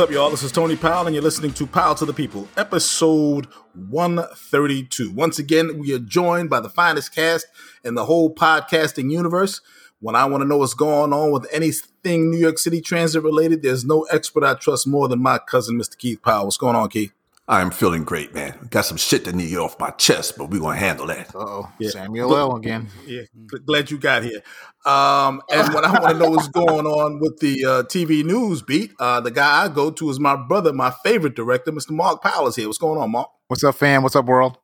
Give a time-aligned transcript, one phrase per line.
[0.00, 0.30] What's up, y'all?
[0.30, 5.10] This is Tony Powell, and you're listening to Powell to the People, episode 132.
[5.10, 7.46] Once again, we are joined by the finest cast
[7.84, 9.60] in the whole podcasting universe.
[10.00, 13.60] When I want to know what's going on with anything New York City transit related,
[13.60, 15.98] there's no expert I trust more than my cousin, Mr.
[15.98, 16.46] Keith Powell.
[16.46, 17.12] What's going on, Keith?
[17.46, 18.68] I'm feeling great, man.
[18.70, 21.32] Got some shit to need off my chest, but we're gonna handle that.
[21.34, 21.90] oh, yeah.
[21.90, 22.56] Samuel L.
[22.56, 22.88] again.
[23.04, 23.22] Yeah,
[23.66, 24.40] glad you got here.
[24.86, 28.62] Um, and what I want to know is going on with the uh, TV news
[28.62, 31.90] beat, uh, the guy I go to is my brother, my favorite director, Mr.
[31.90, 32.66] Mark Powell is here.
[32.66, 33.28] What's going on, Mark?
[33.48, 34.02] What's up, fam?
[34.02, 34.58] What's up, world?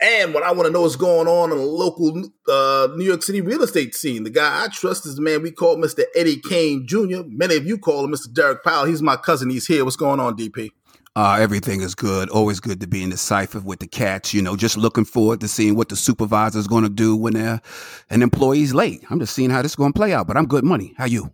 [0.00, 3.22] And what I want to know is going on in the local uh, New York
[3.22, 4.24] City real estate scene.
[4.24, 6.04] The guy I trust is the man we call Mr.
[6.14, 7.22] Eddie Kane Jr.
[7.26, 8.32] Many of you call him Mr.
[8.32, 8.84] Derek Powell.
[8.84, 9.48] He's my cousin.
[9.48, 9.84] He's here.
[9.84, 10.70] What's going on, DP?
[11.16, 12.28] Uh, everything is good.
[12.28, 14.34] Always good to be in the cipher with the cats.
[14.34, 17.32] You know, just looking forward to seeing what the supervisor is going to do when
[17.32, 17.62] they're
[18.10, 19.02] an employee's late.
[19.08, 20.26] I'm just seeing how this is going to play out.
[20.26, 20.92] But I'm good money.
[20.98, 21.32] How you?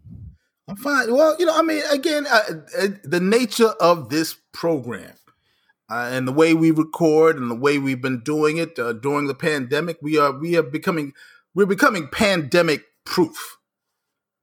[0.68, 1.12] I'm fine.
[1.12, 2.42] Well, you know, I mean, again, uh,
[2.78, 5.14] uh, the nature of this program
[5.90, 9.26] uh, and the way we record and the way we've been doing it uh, during
[9.26, 11.12] the pandemic, we are we are becoming
[11.56, 13.58] we're becoming pandemic proof.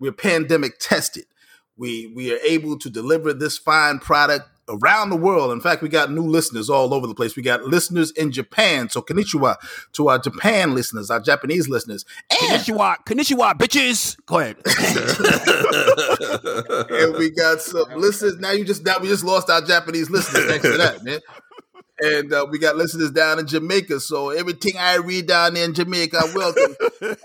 [0.01, 1.27] We're pandemic tested.
[1.77, 5.51] We we are able to deliver this fine product around the world.
[5.51, 7.35] In fact, we got new listeners all over the place.
[7.35, 8.89] We got listeners in Japan.
[8.89, 9.55] So konnichiwa
[9.93, 12.05] to our Japan listeners, our Japanese listeners.
[12.29, 14.17] And, konnichiwa, konnichiwa, bitches.
[14.25, 14.57] Go ahead.
[16.89, 18.37] and we got some listeners.
[18.37, 21.19] Now you just now we just lost our Japanese listeners thanks to that, man.
[22.01, 23.99] And uh, we got listeners down in Jamaica.
[23.99, 26.75] So everything irie down there in Jamaica, welcome.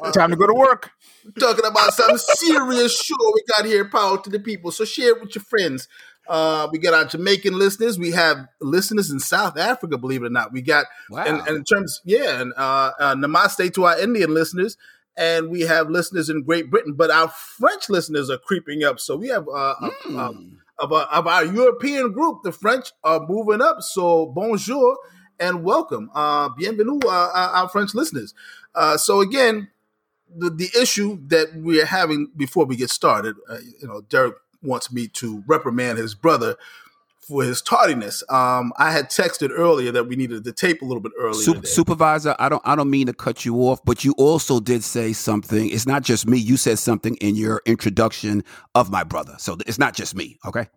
[0.02, 0.90] Uh, Time to go to work.
[1.38, 4.72] Talking about some serious show we got here, Powell to the People.
[4.72, 5.88] So share it with your friends.
[6.28, 7.98] Uh, we got our Jamaican listeners.
[7.98, 10.52] We have listeners in South Africa, believe it or not.
[10.52, 11.24] We got, wow.
[11.24, 14.76] and, and in terms, yeah, and uh, uh, namaste to our Indian listeners.
[15.16, 18.98] And we have listeners in Great Britain, but our French listeners are creeping up.
[18.98, 19.74] So we have uh,
[20.06, 20.56] mm.
[20.80, 23.80] of, our, of our European group, the French are moving up.
[23.80, 24.98] So bonjour
[25.38, 26.10] and welcome.
[26.14, 28.34] Uh, bienvenue, uh, our French listeners.
[28.74, 29.68] Uh, so again,
[30.36, 34.92] the, the issue that we're having before we get started, uh, you know, Derek wants
[34.92, 36.56] me to reprimand his brother
[37.26, 38.22] for his tardiness.
[38.28, 41.42] Um, I had texted earlier that we needed the tape a little bit earlier.
[41.42, 44.84] Sup- supervisor, I don't, I don't mean to cut you off, but you also did
[44.84, 45.70] say something.
[45.70, 46.38] It's not just me.
[46.38, 50.38] You said something in your introduction of my brother, so it's not just me.
[50.46, 50.68] Okay.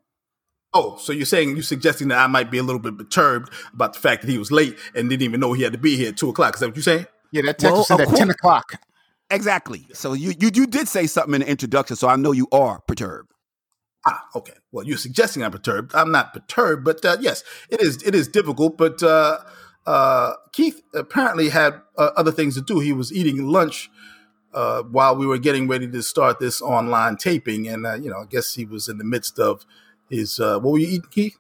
[0.74, 3.94] Oh, so you're saying you're suggesting that I might be a little bit perturbed about
[3.94, 6.10] the fact that he was late and didn't even know he had to be here
[6.10, 6.56] at two o'clock?
[6.56, 7.08] Is that what you're saying?
[7.32, 8.74] Yeah, that text well, said at ten o'clock.
[9.30, 9.88] Exactly.
[9.94, 12.80] So you, you you did say something in the introduction, so I know you are
[12.82, 13.32] perturbed.
[14.08, 14.54] Ah, okay.
[14.72, 15.94] Well, you're suggesting I'm perturbed.
[15.94, 18.02] I'm not perturbed, but uh, yes, it is.
[18.04, 18.78] It is difficult.
[18.78, 19.40] But uh,
[19.86, 22.80] uh, Keith apparently had uh, other things to do.
[22.80, 23.90] He was eating lunch
[24.54, 28.20] uh, while we were getting ready to start this online taping, and uh, you know,
[28.20, 29.66] I guess he was in the midst of
[30.10, 30.40] his.
[30.40, 31.38] what were you eating, Keith?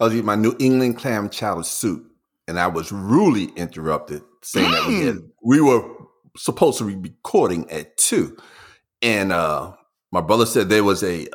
[0.00, 2.10] I was eating my New England clam chowder soup,
[2.48, 4.72] and I was rudely interrupted, saying mm.
[4.72, 5.86] that we, had, we were
[6.34, 8.38] supposed to be recording at two,
[9.02, 11.26] and my brother said there was a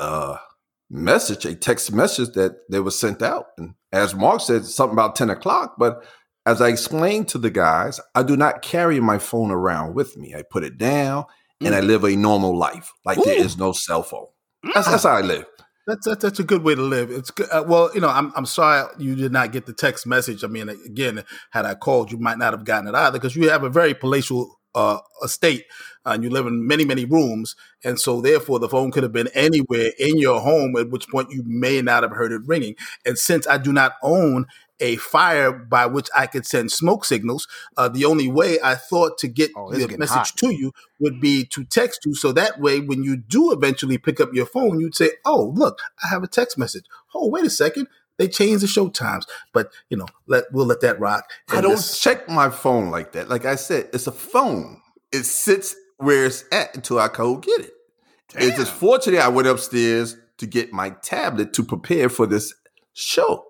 [0.91, 3.47] message, a text message that they were sent out.
[3.57, 5.75] And as Mark said, something about 10 o'clock.
[5.79, 6.03] But
[6.45, 10.35] as I explained to the guys, I do not carry my phone around with me.
[10.35, 11.23] I put it down
[11.61, 11.67] mm.
[11.67, 11.87] and I mm.
[11.87, 12.91] live a normal life.
[13.05, 13.23] Like Ooh.
[13.23, 14.27] there is no cell phone.
[14.73, 15.45] That's, that's how I live.
[15.87, 17.09] That's, that's, that's a good way to live.
[17.09, 17.49] It's good.
[17.51, 20.43] Uh, well, you know, I'm I'm sorry you did not get the text message.
[20.43, 23.49] I mean, again, had I called, you might not have gotten it either because you
[23.49, 25.65] have a very palatial uh, estate
[26.05, 27.55] uh, and you live in many, many rooms.
[27.83, 31.31] And so, therefore, the phone could have been anywhere in your home, at which point
[31.31, 32.75] you may not have heard it ringing.
[33.05, 34.47] And since I do not own
[34.79, 37.47] a fire by which I could send smoke signals,
[37.77, 40.37] uh, the only way I thought to get oh, the message hot.
[40.37, 42.15] to you would be to text you.
[42.15, 45.79] So that way, when you do eventually pick up your phone, you'd say, Oh, look,
[46.03, 46.85] I have a text message.
[47.13, 47.87] Oh, wait a second.
[48.21, 51.27] They changed the show times, but you know, let we'll let that rock.
[51.49, 53.29] I don't this- check my phone like that.
[53.29, 54.79] Like I said, it's a phone.
[55.11, 57.73] It sits where it's at until I go get it.
[58.29, 58.43] Damn.
[58.43, 62.53] It's just fortunate I went upstairs to get my tablet to prepare for this
[62.93, 63.43] show.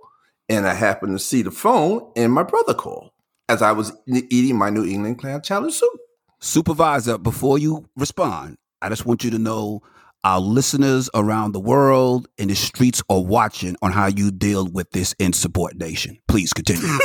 [0.48, 3.12] And I happened to see the phone and my brother called
[3.50, 6.00] as I was eating my New England clam chowder soup.
[6.40, 9.82] Supervisor, before you respond, I just want you to know
[10.24, 14.92] our listeners around the world in the streets are watching on how you deal with
[14.92, 16.20] this insubordination.
[16.28, 16.88] Please continue.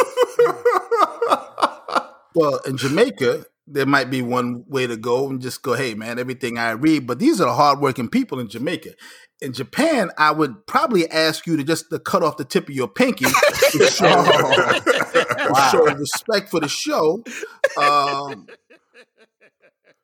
[2.34, 6.18] well, in Jamaica, there might be one way to go and just go, hey, man,
[6.18, 7.04] everything irie.
[7.04, 8.90] But these are the hardworking people in Jamaica.
[9.40, 12.74] In Japan, I would probably ask you to just to cut off the tip of
[12.74, 14.06] your pinky to show,
[15.50, 15.68] wow.
[15.70, 17.22] show respect for the show.
[17.76, 18.46] Um,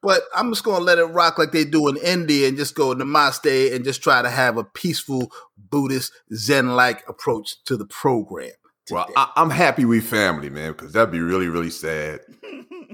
[0.03, 2.95] but I'm just gonna let it rock like they do in India and just go
[2.95, 8.51] namaste and just try to have a peaceful Buddhist Zen like approach to the program.
[8.85, 8.97] Today.
[8.97, 12.21] Well, I, am happy we family, man, because that'd be really, really sad.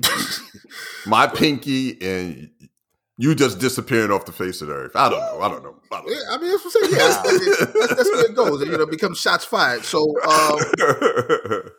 [1.06, 2.50] My pinky and
[3.16, 4.93] you just disappearing off the face of the earth.
[4.94, 5.40] I don't know.
[5.40, 5.75] I don't know.
[5.90, 6.16] I, don't know.
[6.31, 6.93] I mean, that's what I'm saying.
[6.93, 8.60] Yeah, that's, that's, where it goes.
[8.60, 9.82] You know, become shots fired.
[9.84, 10.58] So, um,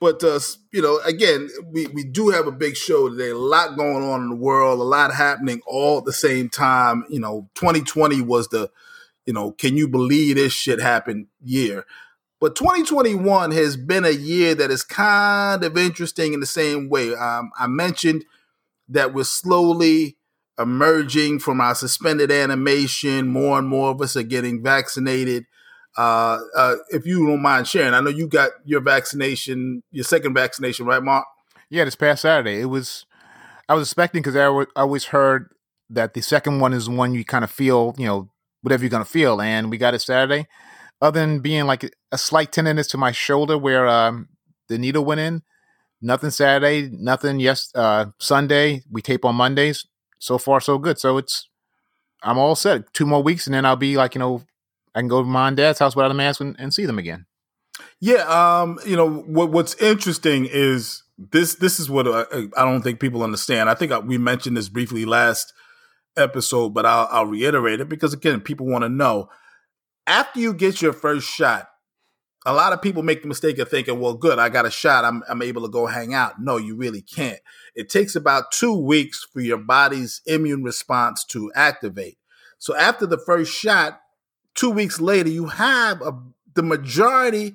[0.00, 0.40] but uh,
[0.72, 3.30] you know, again, we we do have a big show today.
[3.30, 4.80] A lot going on in the world.
[4.80, 7.04] A lot happening all at the same time.
[7.10, 8.70] You know, 2020 was the,
[9.26, 11.84] you know, can you believe this shit happened year.
[12.40, 17.14] But 2021 has been a year that is kind of interesting in the same way.
[17.14, 18.24] Um, I mentioned
[18.88, 20.16] that we're slowly
[20.58, 23.28] emerging from our suspended animation.
[23.28, 25.44] More and more of us are getting vaccinated.
[25.96, 30.34] Uh, uh, if you don't mind sharing, I know you got your vaccination, your second
[30.34, 31.24] vaccination, right, Mark?
[31.68, 32.60] Yeah, this past Saturday.
[32.60, 33.06] It was,
[33.68, 35.50] I was expecting because I, w- I always heard
[35.90, 38.30] that the second one is one you kind of feel, you know,
[38.62, 39.40] whatever you're going to feel.
[39.40, 40.46] And we got it Saturday.
[41.02, 44.28] Other than being like a slight tenderness to my shoulder where um,
[44.68, 45.42] the needle went in,
[46.00, 48.82] nothing Saturday, nothing yes uh, Sunday.
[48.90, 49.86] We tape on Mondays
[50.18, 50.98] so far so good.
[50.98, 51.48] So it's
[52.22, 52.92] I'm all set.
[52.92, 54.42] Two more weeks, and then I'll be like, you know,
[54.94, 56.98] I can go to mom and dad's house without a mask and, and see them
[56.98, 57.26] again.
[58.00, 61.56] Yeah, um, you know what, what's interesting is this.
[61.56, 62.24] This is what I,
[62.56, 63.68] I don't think people understand.
[63.70, 65.52] I think uh, we mentioned this briefly last
[66.16, 69.28] episode, but I'll, I'll reiterate it because again, people want to know.
[70.06, 71.68] After you get your first shot,
[72.46, 75.04] a lot of people make the mistake of thinking, well, good, I got a shot.
[75.04, 76.40] I'm, I'm able to go hang out.
[76.40, 77.38] No, you really can't.
[77.74, 82.16] It takes about two weeks for your body's immune response to activate.
[82.58, 84.00] So after the first shot,
[84.54, 86.12] two weeks later, you have a,
[86.54, 87.54] the majority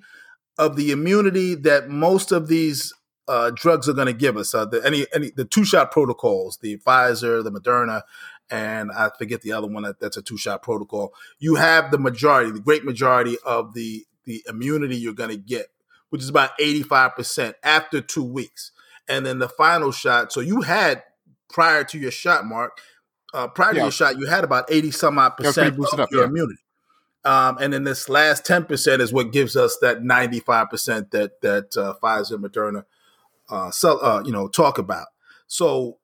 [0.58, 2.94] of the immunity that most of these
[3.28, 4.54] uh, drugs are going to give us.
[4.54, 8.04] Uh, the, any, any, the two shot protocols, the Pfizer, the Moderna,
[8.50, 11.14] and I forget the other one that, that's a two shot protocol.
[11.40, 15.68] You have the majority, the great majority of the the immunity you're going to get,
[16.10, 18.72] which is about 85% after two weeks.
[19.08, 20.34] And then the final shot.
[20.34, 21.04] So you had
[21.48, 22.80] prior to your shot, Mark,
[23.36, 23.74] uh, prior yeah.
[23.74, 26.28] to your shot, you had about 80 some odd percent of up, your yeah.
[26.28, 26.60] immunity.
[27.26, 31.96] Um, and then this last 10% is what gives us that 95% that, that uh,
[32.02, 32.86] Pfizer, Moderna,
[33.50, 35.08] uh, sell, uh, you know, talk about.
[35.48, 35.98] So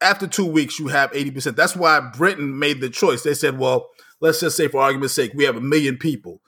[0.00, 1.54] after two weeks, you have 80%.
[1.54, 3.22] That's why Britain made the choice.
[3.22, 3.88] They said, well,
[4.20, 6.40] let's just say for argument's sake, we have a million people.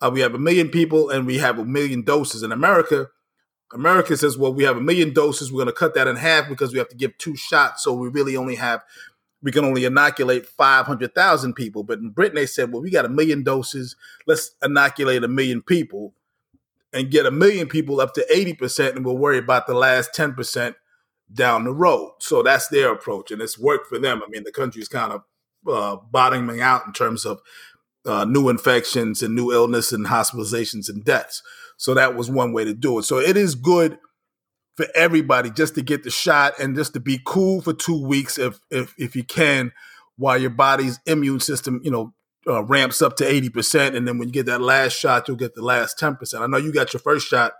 [0.00, 2.42] Uh, we have a million people and we have a million doses.
[2.42, 3.08] In America,
[3.72, 5.52] America says, well, we have a million doses.
[5.52, 7.84] We're going to cut that in half because we have to give two shots.
[7.84, 8.82] So we really only have,
[9.44, 11.84] we can only inoculate 500,000 people.
[11.84, 13.94] But in Britain, they said, well, we got a million doses.
[14.26, 16.14] Let's inoculate a million people
[16.94, 18.96] and get a million people up to 80%.
[18.96, 20.76] And we'll worry about the last 10%
[21.30, 22.12] down the road.
[22.20, 23.30] So that's their approach.
[23.30, 24.22] And it's worked for them.
[24.24, 25.22] I mean, the country's kind of
[25.70, 27.42] uh, bottoming out in terms of
[28.06, 31.42] uh, new infections and new illness and hospitalizations and deaths.
[31.76, 33.02] So that was one way to do it.
[33.02, 33.98] So it is good
[34.76, 38.38] for everybody just to get the shot and just to be cool for two weeks
[38.38, 39.72] if if if you can,
[40.16, 42.12] while your body's immune system, you know,
[42.46, 45.36] uh, ramps up to eighty percent, and then when you get that last shot, you'll
[45.36, 46.42] get the last ten percent.
[46.42, 47.52] I know you got your first shot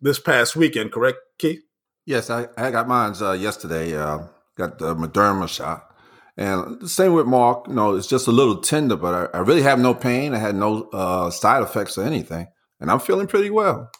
[0.00, 1.62] this past weekend, correct, Keith?
[2.04, 3.96] Yes, I, I got mine uh, yesterday.
[3.96, 5.88] Uh, got the Moderna shot.
[6.36, 9.40] And the same with Mark, you know, it's just a little tender, but I, I
[9.42, 10.34] really have no pain.
[10.34, 12.46] I had no uh, side effects or anything,
[12.80, 13.90] and I'm feeling pretty well.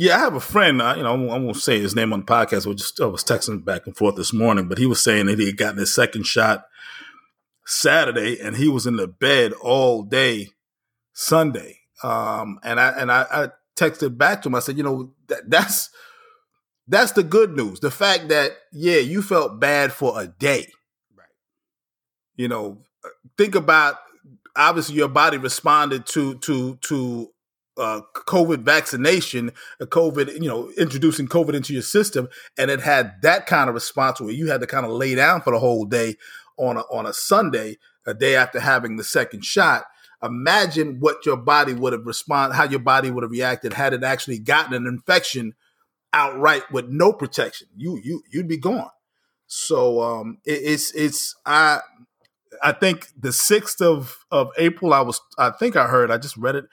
[0.00, 0.80] Yeah, I have a friend.
[0.80, 2.64] Uh, you know, I won't say his name on the podcast.
[2.64, 5.38] We just I was texting back and forth this morning, but he was saying that
[5.38, 6.64] he had gotten his second shot
[7.66, 10.48] Saturday, and he was in the bed all day
[11.12, 11.80] Sunday.
[12.02, 14.54] Um, and I and I, I texted back to him.
[14.54, 15.90] I said, you know, that, that's
[16.88, 17.80] that's the good news.
[17.80, 20.66] The fact that yeah, you felt bad for a day
[21.14, 21.26] Right.
[22.36, 22.78] you know,
[23.36, 23.96] think about
[24.56, 27.32] obviously your body responded to to to
[27.76, 33.14] uh, COVID vaccination, a COVID, you know, introducing COVID into your system, and it had
[33.22, 35.84] that kind of response where you had to kind of lay down for the whole
[35.84, 36.16] day
[36.56, 39.84] on a, on a Sunday, a day after having the second shot.
[40.22, 44.04] Imagine what your body would have responded, how your body would have reacted had it
[44.04, 45.54] actually gotten an infection
[46.12, 47.68] outright with no protection.
[47.76, 48.90] You you you'd be gone.
[49.46, 51.80] So um, it, it's it's I
[52.62, 54.92] I think the sixth of of April.
[54.92, 56.66] I was I think I heard I just read it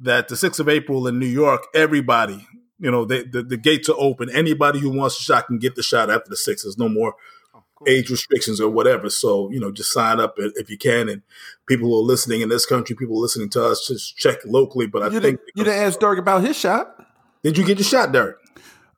[0.00, 2.46] that the sixth of April in New York, everybody
[2.78, 4.30] you know they, the the gates are open.
[4.30, 6.64] Anybody who wants a shot can get the shot after the sixth.
[6.64, 7.14] There's no more
[7.54, 7.88] oh, cool.
[7.88, 9.10] age restrictions or whatever.
[9.10, 11.08] So you know just sign up if you can.
[11.08, 11.22] And
[11.66, 14.86] people who are listening in this country, people listening to us, just check locally.
[14.86, 16.94] But I you think didn't, you didn't ask Dirk about his shot.
[17.42, 18.40] Did you get your shot, Dirk?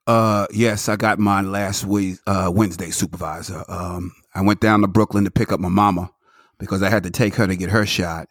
[0.07, 3.65] Uh, yes, I got mine last week, uh, Wednesday, supervisor.
[3.69, 6.11] Um, I went down to Brooklyn to pick up my mama
[6.59, 8.29] because I had to take her to get her shot.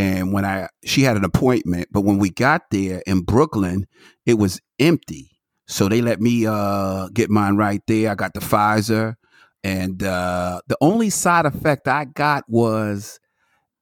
[0.00, 3.86] And when I, she had an appointment, but when we got there in Brooklyn,
[4.24, 5.38] it was empty.
[5.66, 8.10] So they let me uh, get mine right there.
[8.10, 9.14] I got the Pfizer.
[9.62, 13.20] And uh, the only side effect I got was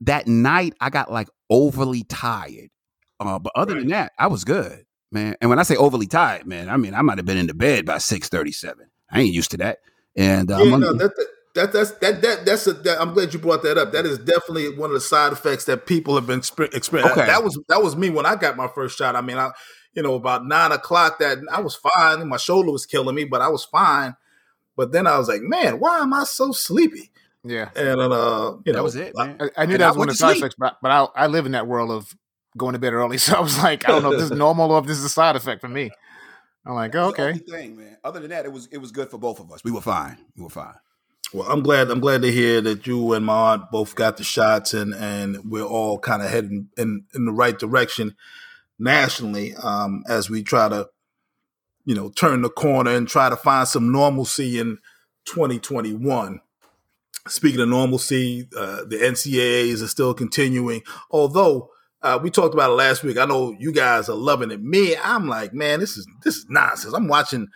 [0.00, 2.70] that night I got like overly tired.
[3.20, 3.80] Uh, but other right.
[3.80, 5.36] than that, I was good, man.
[5.40, 7.54] And when I say overly tired, man, I mean I might have been in the
[7.54, 8.90] bed by six thirty seven.
[9.10, 9.78] I ain't used to that.
[10.16, 11.26] And uh, yeah, no, that, that,
[11.66, 12.72] that's that that that's a.
[12.72, 13.92] That, I'm glad you brought that up.
[13.92, 16.98] That is definitely one of the side effects that people have been experiencing.
[16.98, 17.26] Okay.
[17.26, 19.16] That was that was me when I got my first shot.
[19.16, 19.50] I mean, I
[19.94, 22.26] you know about nine o'clock that I was fine.
[22.28, 24.14] My shoulder was killing me, but I was fine.
[24.76, 27.10] But then I was like, man, why am I so sleepy?
[27.44, 29.12] Yeah, and uh, you know, that was it.
[29.18, 31.46] I, I, knew that was one of the side effects, but, but I, I live
[31.46, 32.16] in that world of
[32.56, 34.70] going to bed early, so I was like, I don't know if this is normal
[34.70, 35.90] or if this is a side effect for me.
[36.66, 37.38] I'm like, oh, okay.
[37.38, 37.96] Thing, man.
[38.04, 39.64] Other than that, it was it was good for both of us.
[39.64, 40.18] We were fine.
[40.36, 40.74] We were fine.
[41.32, 41.90] Well, I'm glad.
[41.90, 45.50] I'm glad to hear that you and my aunt both got the shots, and and
[45.50, 48.16] we're all kind of heading in in the right direction
[48.78, 50.88] nationally um, as we try to,
[51.84, 54.78] you know, turn the corner and try to find some normalcy in
[55.26, 56.40] 2021.
[57.26, 61.70] Speaking of normalcy, uh, the NCAAs are still continuing, although
[62.00, 63.18] uh, we talked about it last week.
[63.18, 64.62] I know you guys are loving it.
[64.62, 66.94] Me, I'm like, man, this is this is nonsense.
[66.94, 67.48] I'm watching,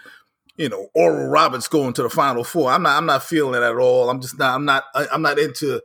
[0.56, 2.70] you know, Oral Roberts going to the Final Four.
[2.70, 4.10] I'm not I'm not feeling it at all.
[4.10, 5.80] I'm just not I'm not I'm not into,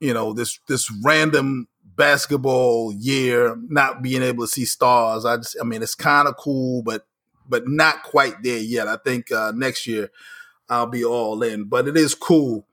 [0.00, 5.24] you know, this this random basketball year not being able to see stars.
[5.24, 7.06] I just I mean it's kind of cool, but
[7.48, 8.86] but not quite there yet.
[8.86, 10.10] I think uh, next year
[10.68, 11.64] I'll be all in.
[11.64, 12.66] But it is cool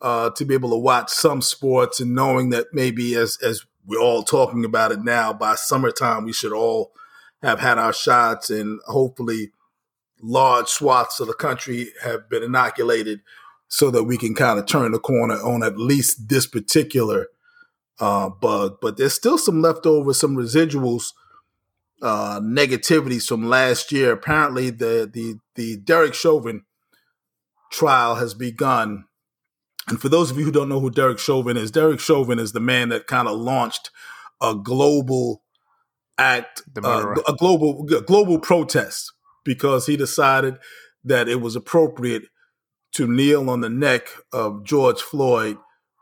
[0.00, 4.00] uh, to be able to watch some sports and knowing that maybe as as we're
[4.00, 5.32] all talking about it now.
[5.32, 6.92] By summertime, we should all
[7.42, 9.52] have had our shots, and hopefully,
[10.20, 13.20] large swaths of the country have been inoculated
[13.68, 17.28] so that we can kind of turn the corner on at least this particular
[17.98, 18.78] uh, bug.
[18.80, 21.12] But there's still some leftover, some residuals,
[22.02, 24.12] uh, negativities from last year.
[24.12, 26.64] Apparently, the the the Derek Chauvin
[27.70, 29.06] trial has begun
[29.88, 32.52] and for those of you who don't know who Derek Chauvin is, Derek Chauvin is
[32.52, 33.90] the man that kind of launched
[34.40, 35.42] a global
[36.18, 39.12] act, uh, a global a global protest
[39.46, 40.58] because he decided
[41.04, 42.24] that it was appropriate
[42.92, 45.56] to kneel on the neck of George Floyd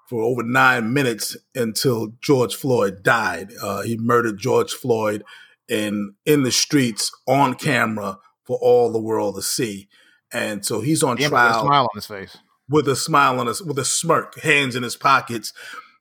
[0.09, 3.53] for over nine minutes until George Floyd died.
[3.63, 5.23] Uh, he murdered George Floyd
[5.69, 9.89] in in the streets on camera for all the world to see,
[10.33, 11.31] and so he's on trial.
[11.53, 12.37] With a smile on his face
[12.69, 15.53] with a smile on his, with a smirk, hands in his pockets,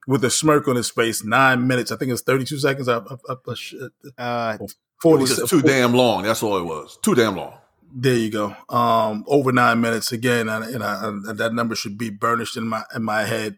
[0.07, 1.23] with a smirk on his face.
[1.23, 2.87] Nine minutes, I think it's thirty-two seconds.
[2.87, 3.35] I, I,
[4.17, 4.57] I, uh,
[5.03, 5.25] Forty.
[5.25, 5.67] It was too 40.
[5.67, 6.23] damn long.
[6.23, 6.97] That's all it was.
[7.01, 7.55] Too damn long.
[7.93, 8.55] There you go.
[8.69, 10.81] Um, over nine minutes again, and, and,
[11.25, 13.57] and that number should be burnished in my in my head.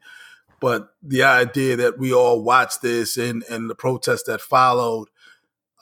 [0.59, 5.09] But the idea that we all watched this and and the protests that followed,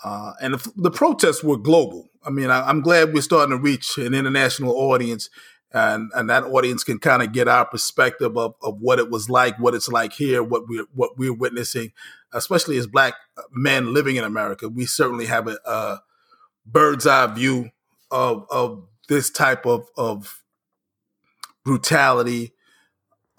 [0.03, 2.09] uh, and the, the, protests were global.
[2.25, 5.29] I mean, I, I'm glad we're starting to reach an international audience
[5.73, 9.29] and and that audience can kind of get our perspective of, of what it was
[9.29, 11.91] like, what it's like here, what we're what we're witnessing,
[12.31, 13.15] especially as black
[13.51, 14.69] men living in America.
[14.69, 16.03] We certainly have a, a
[16.65, 17.71] bird's eye view
[18.11, 20.43] of of this type of of
[21.63, 22.53] brutality,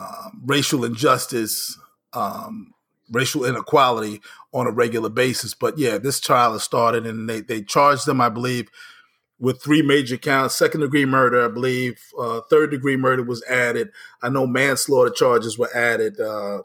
[0.00, 1.78] um, racial injustice,
[2.14, 2.74] um,
[3.12, 4.20] racial inequality
[4.52, 5.54] on a regular basis.
[5.54, 8.70] But yeah, this trial has started, and they they charged them, I believe
[9.38, 12.00] with three major counts second degree murder, I believe.
[12.18, 13.90] Uh, third degree murder was added.
[14.22, 16.20] I know manslaughter charges were added.
[16.20, 16.62] Uh,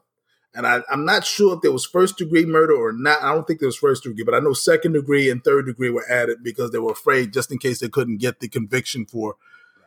[0.54, 3.22] and I, am not sure if there was first degree murder or not.
[3.22, 5.90] I don't think there was first degree, but I know second degree and third degree
[5.90, 9.36] were added because they were afraid just in case they couldn't get the conviction for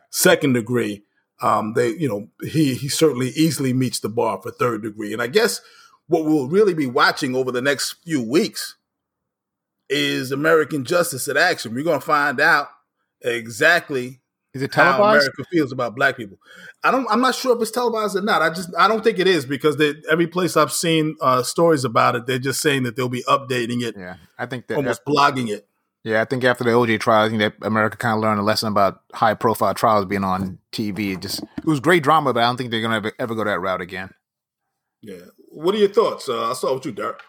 [0.09, 1.03] second degree.
[1.41, 5.11] Um, they, you know, he he certainly easily meets the bar for third degree.
[5.11, 5.59] And I guess
[6.07, 8.75] what we'll really be watching over the next few weeks
[9.89, 11.73] is American Justice in action.
[11.73, 12.69] We're going to find out
[13.21, 14.21] exactly
[14.53, 15.01] is it televised?
[15.01, 16.37] How America feels about black people.
[16.83, 17.07] I don't.
[17.09, 18.43] I'm not sure if it's televised or not.
[18.43, 18.69] I just.
[18.77, 22.27] I don't think it is because they, every place I've seen uh, stories about it,
[22.27, 23.95] they're just saying that they'll be updating it.
[23.97, 25.67] Yeah, I think that almost blogging it.
[26.03, 28.43] Yeah, I think after the OJ trial, I think that America kind of learned a
[28.43, 31.13] lesson about high profile trials being on TV.
[31.13, 33.45] It just it was great drama, but I don't think they're gonna ever, ever go
[33.45, 34.11] that route again.
[35.01, 35.15] Yeah.
[35.49, 36.29] What are your thoughts?
[36.29, 37.21] Uh, I'll start with you, Derek.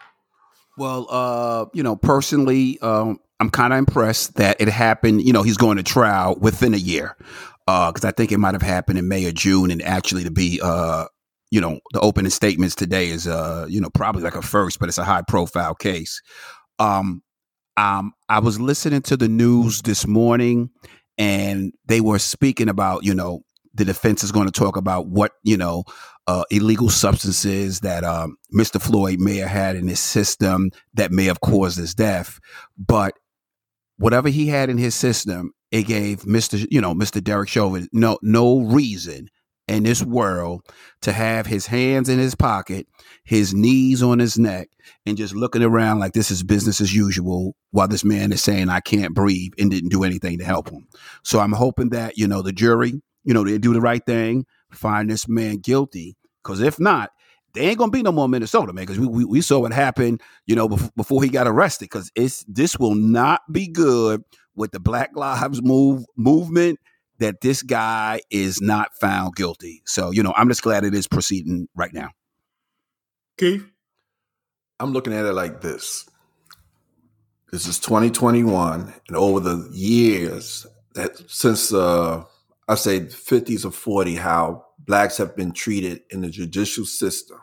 [0.77, 5.23] Well, uh, you know, personally, um, I'm kind of impressed that it happened.
[5.23, 7.15] You know, he's going to trial within a year
[7.65, 10.31] because uh, I think it might have happened in May or June, and actually to
[10.31, 11.05] be, uh,
[11.51, 14.89] you know, the opening statements today is, uh, you know, probably like a first, but
[14.89, 16.21] it's a high profile case.
[16.79, 17.21] Um,
[17.77, 20.69] um, I was listening to the news this morning,
[21.17, 23.41] and they were speaking about, you know,
[23.75, 25.83] the defense is going to talk about what you know
[26.27, 28.81] uh, illegal substances that um, Mr.
[28.81, 32.39] Floyd may have had in his system that may have caused his death,
[32.77, 33.13] but
[33.97, 36.65] whatever he had in his system, it gave Mr.
[36.71, 37.23] you know Mr.
[37.23, 39.29] Derek Chauvin no no reason
[39.67, 40.61] in this world
[41.01, 42.87] to have his hands in his pocket,
[43.23, 44.69] his knees on his neck,
[45.05, 48.69] and just looking around like this is business as usual while this man is saying,
[48.69, 50.87] I can't breathe and didn't do anything to help him.
[51.23, 54.45] So I'm hoping that, you know, the jury, you know, they do the right thing,
[54.71, 56.15] find this man guilty.
[56.43, 57.11] Because if not,
[57.53, 58.83] they ain't gonna be no more Minnesota, man.
[58.83, 61.85] Because we, we, we saw what happened, you know, before, before he got arrested.
[61.85, 64.23] Because it's this will not be good
[64.55, 66.79] with the Black Lives Move movement
[67.19, 69.81] that this guy is not found guilty.
[69.85, 72.09] So, you know, I'm just glad it is proceeding right now.
[73.37, 73.65] Keith?
[74.79, 76.07] I'm looking at it like this.
[77.51, 82.23] This is 2021, and over the years that since uh,
[82.67, 87.39] I say 50s or 40, how blacks have been treated in the judicial system.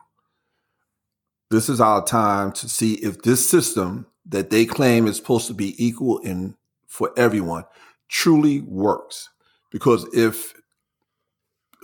[1.50, 5.55] This is our time to see if this system that they claim is supposed to
[5.55, 7.64] be equal in for everyone
[8.09, 9.31] truly works.
[9.71, 10.55] Because if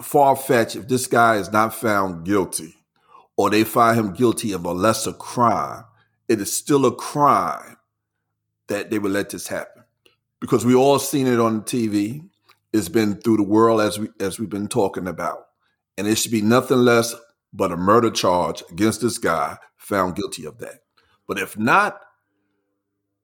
[0.02, 2.74] far fetched, if this guy is not found guilty
[3.36, 5.84] or they find him guilty of a lesser crime,
[6.28, 7.76] it is still a crime
[8.68, 9.84] that they would let this happen.
[10.40, 12.28] Because we all seen it on TV.
[12.72, 15.46] It's been through the world as we as we've been talking about.
[15.96, 17.14] And it should be nothing less
[17.52, 20.80] but a murder charge against this guy found guilty of that.
[21.26, 22.00] But if not,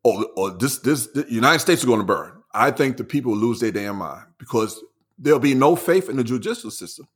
[0.02, 2.42] or, or this this the United States is going to burn.
[2.52, 4.82] I think the people lose their damn mind because
[5.18, 7.08] there'll be no faith in the judicial system.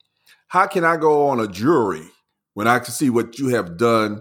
[0.48, 2.09] How can I go on a jury
[2.55, 4.20] when I can see what you have done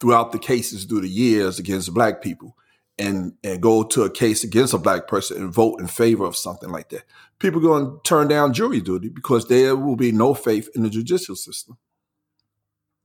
[0.00, 2.56] throughout the cases through the years against black people
[2.98, 6.36] and and go to a case against a black person and vote in favor of
[6.36, 7.04] something like that?
[7.38, 10.82] People are going to turn down jury duty because there will be no faith in
[10.82, 11.76] the judicial system.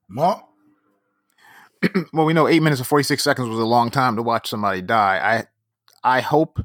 [0.08, 0.44] Mark?
[2.14, 4.50] well, we know eight minutes and forty six seconds was a long time to watch
[4.50, 5.48] somebody die.
[6.04, 6.60] I I hope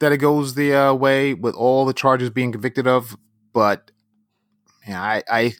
[0.00, 3.16] that it goes the uh, way with all the charges being convicted of,
[3.52, 3.90] but
[4.86, 5.54] yeah, I, I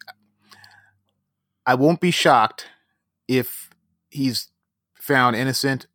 [1.67, 2.67] I won't be shocked
[3.27, 3.69] if
[4.09, 4.49] he's
[4.95, 5.87] found innocent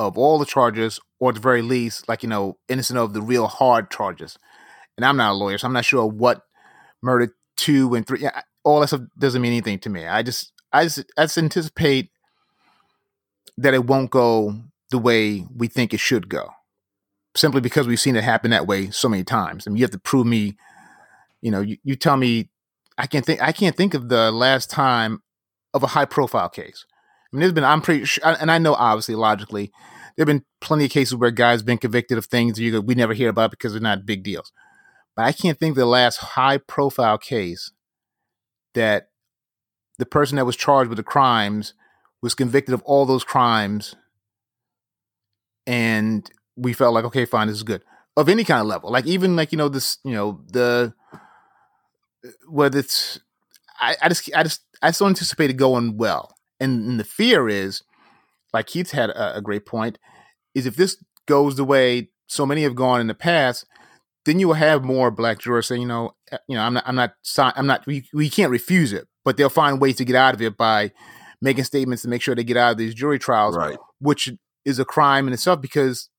[0.00, 3.20] of all the charges, or at the very least, like you know, innocent of the
[3.20, 4.38] real hard charges.
[4.96, 6.42] And I'm not a lawyer, so I'm not sure what
[7.02, 8.20] murder two and three.
[8.20, 10.06] Yeah, all that stuff doesn't mean anything to me.
[10.06, 12.10] I just, I just, I just anticipate
[13.58, 14.56] that it won't go
[14.90, 16.50] the way we think it should go
[17.36, 19.66] simply because we've seen it happen that way so many times.
[19.66, 20.56] I mean, you have to prove me,
[21.42, 22.48] you know, you, you tell me
[22.96, 25.22] I can't think I can't think of the last time
[25.74, 26.86] of a high profile case.
[27.32, 29.72] I mean, there's been I'm pretty sure, and I know obviously logically
[30.16, 33.28] there've been plenty of cases where guys been convicted of things you we never hear
[33.28, 34.52] about because they're not big deals.
[35.16, 37.72] But I can't think of the last high profile case
[38.74, 39.10] that
[39.98, 41.74] the person that was charged with the crimes
[42.22, 43.94] was convicted of all those crimes
[45.66, 47.82] and we felt like okay, fine, this is good
[48.16, 48.90] of any kind of level.
[48.90, 50.92] Like even like you know this, you know the
[52.48, 53.18] whether it's
[53.80, 57.48] I, I just I just I still anticipate it going well, and, and the fear
[57.48, 57.82] is
[58.52, 59.98] like Keith had a, a great point
[60.54, 63.66] is if this goes the way so many have gone in the past,
[64.24, 66.84] then you will have more black jurors saying, you know, eh, you know, I'm not,
[66.86, 70.16] I'm not, I'm not, we, we can't refuse it, but they'll find ways to get
[70.16, 70.92] out of it by
[71.40, 73.78] making statements to make sure they get out of these jury trials, right.
[73.98, 74.30] which
[74.64, 76.10] is a crime in itself because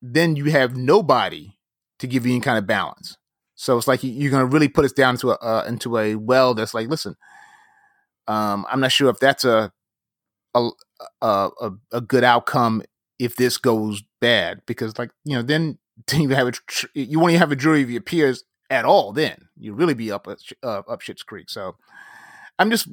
[0.00, 1.56] then you have nobody
[1.98, 3.16] to give you any kind of balance.
[3.54, 6.16] So it's like you're going to really put us down into a uh, into a
[6.16, 7.14] well that's like, listen,
[8.26, 9.72] um, I'm not sure if that's a
[10.54, 10.70] a,
[11.22, 12.82] a a good outcome
[13.18, 16.52] if this goes bad because like you know then, then you have a
[16.94, 19.12] you won't even have a jury of your peers at all.
[19.12, 21.50] Then you really be up uh, up shit's creek.
[21.50, 21.76] So
[22.58, 22.88] I'm just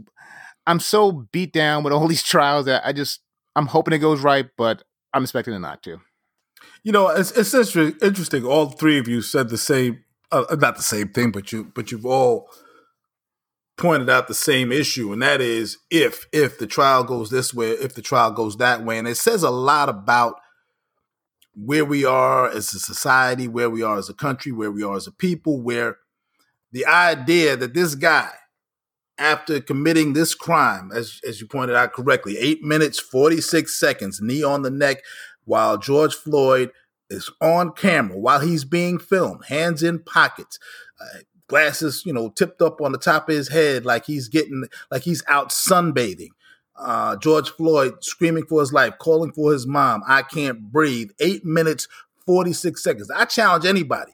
[0.68, 3.22] I'm so beat down with all these trials that I just
[3.56, 6.00] I'm hoping it goes right, but I'm expecting it not to.
[6.84, 8.46] You know, it's it's interesting.
[8.46, 11.92] All three of you said the same, uh, not the same thing, but you but
[11.92, 12.50] you've all
[13.80, 17.72] pointed out the same issue, and that is if if the trial goes this way,
[17.72, 20.36] if the trial goes that way, and it says a lot about
[21.56, 24.96] where we are as a society, where we are as a country, where we are
[24.96, 25.98] as a people, where
[26.72, 28.30] the idea that this guy,
[29.18, 34.22] after committing this crime, as as you pointed out correctly, eight minutes forty six seconds,
[34.22, 35.02] knee on the neck,
[35.46, 36.72] while George Floyd
[37.10, 40.60] is on camera, while he's being filmed, hands in pockets,
[41.02, 44.64] uh, glasses, you know, tipped up on the top of his head, like he's getting,
[44.90, 46.30] like he's out sunbathing.
[46.78, 50.02] Uh, George Floyd screaming for his life, calling for his mom.
[50.08, 51.10] I can't breathe.
[51.20, 51.90] Eight minutes,
[52.26, 53.12] 46 seconds.
[53.12, 54.14] I challenge anybody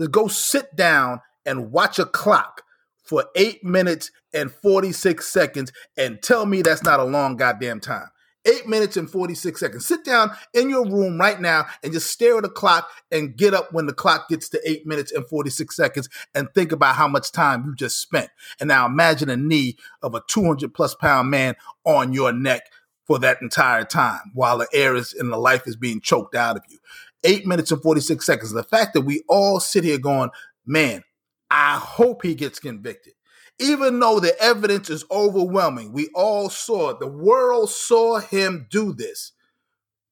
[0.00, 2.62] to go sit down and watch a clock
[3.04, 8.08] for eight minutes and 46 seconds and tell me that's not a long goddamn time.
[8.46, 9.86] Eight minutes and 46 seconds.
[9.86, 13.54] Sit down in your room right now and just stare at the clock and get
[13.54, 17.08] up when the clock gets to eight minutes and 46 seconds and think about how
[17.08, 18.30] much time you just spent.
[18.60, 21.54] And now imagine a knee of a 200 plus pound man
[21.84, 22.64] on your neck
[23.06, 26.56] for that entire time while the air is and the life is being choked out
[26.56, 26.78] of you.
[27.22, 28.52] Eight minutes and 46 seconds.
[28.52, 30.30] The fact that we all sit here going,
[30.66, 31.02] man,
[31.50, 33.14] I hope he gets convicted
[33.58, 36.98] even though the evidence is overwhelming, we all saw it.
[36.98, 39.32] The world saw him do this.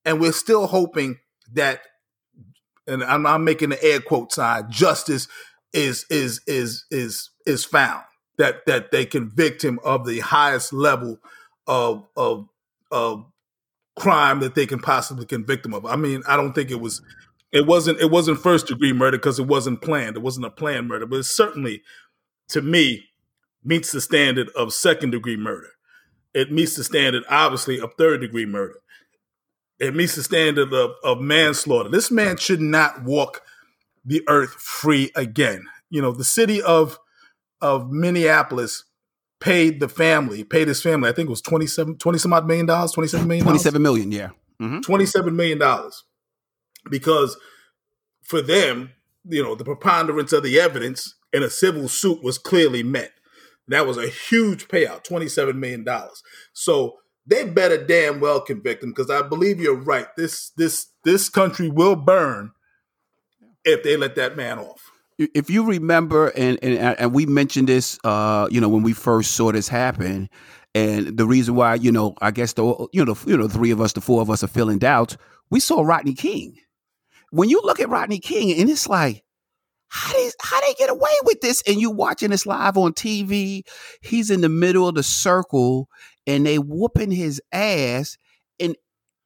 [0.04, 1.18] And we're still hoping
[1.52, 1.80] that,
[2.86, 5.28] and I'm, I'm making the air quote sign, justice
[5.72, 8.04] is is is is is found.
[8.38, 11.18] That that they convict him of the highest level
[11.66, 12.48] of of
[12.90, 13.26] of
[13.96, 15.86] crime that they can possibly convict him of.
[15.86, 17.02] I mean, I don't think it was
[17.52, 20.16] it wasn't it wasn't first degree murder because it wasn't planned.
[20.16, 21.82] It wasn't a planned murder, but it's certainly
[22.48, 23.11] to me
[23.64, 25.68] meets the standard of second degree murder.
[26.34, 28.76] It meets the standard, obviously, of third degree murder.
[29.78, 31.88] It meets the standard of, of manslaughter.
[31.88, 33.42] This man should not walk
[34.04, 35.64] the earth free again.
[35.90, 36.98] You know, the city of
[37.60, 38.84] of Minneapolis
[39.42, 42.66] paid the family, paid his family, I think it was 27, 20 some odd million
[42.66, 43.44] dollars, 27 million.
[43.44, 44.30] 27 million, yeah.
[44.60, 44.78] Mm-hmm.
[44.78, 45.60] $27 million.
[46.90, 47.36] Because
[48.22, 48.90] for them,
[49.24, 53.12] you know, the preponderance of the evidence in a civil suit was clearly met.
[53.68, 55.86] That was a huge payout, $27 million.
[56.52, 56.94] So
[57.26, 60.06] they better damn well convict him because I believe you're right.
[60.16, 62.50] This this this country will burn
[63.64, 64.90] if they let that man off.
[65.18, 69.32] If you remember, and and, and we mentioned this, uh, you know, when we first
[69.32, 70.28] saw this happen,
[70.74, 73.80] and the reason why, you know, I guess the you know, you know, three of
[73.80, 75.16] us, the four of us are feeling doubts.
[75.50, 76.56] We saw Rodney King.
[77.30, 79.22] When you look at Rodney King, and it's like,
[79.94, 81.62] how they how they get away with this?
[81.66, 83.62] And you watching this live on TV.
[84.00, 85.90] He's in the middle of the circle
[86.26, 88.16] and they whooping his ass
[88.58, 88.74] and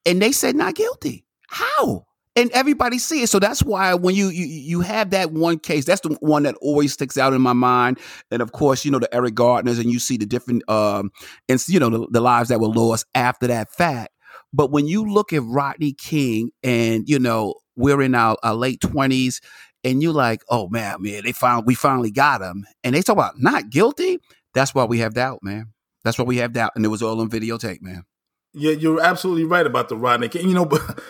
[0.04, 1.24] and they said not guilty.
[1.48, 2.06] How?
[2.34, 3.28] And everybody see it.
[3.28, 6.56] So that's why when you, you you have that one case, that's the one that
[6.56, 8.00] always sticks out in my mind.
[8.32, 11.12] And of course, you know, the Eric Gardners and you see the different um
[11.48, 14.12] and you know the, the lives that were lost after that fact.
[14.52, 18.80] But when you look at Rodney King and you know, we're in our, our late
[18.80, 19.40] twenties
[19.86, 23.14] and you like, oh man, man, they found we finally got him, and they talk
[23.14, 24.18] about not guilty.
[24.52, 25.72] That's why we have doubt, man.
[26.02, 28.04] That's why we have doubt, and it was all on videotape, man.
[28.52, 30.48] Yeah, you're absolutely right about the Rodney King.
[30.48, 31.00] You know, but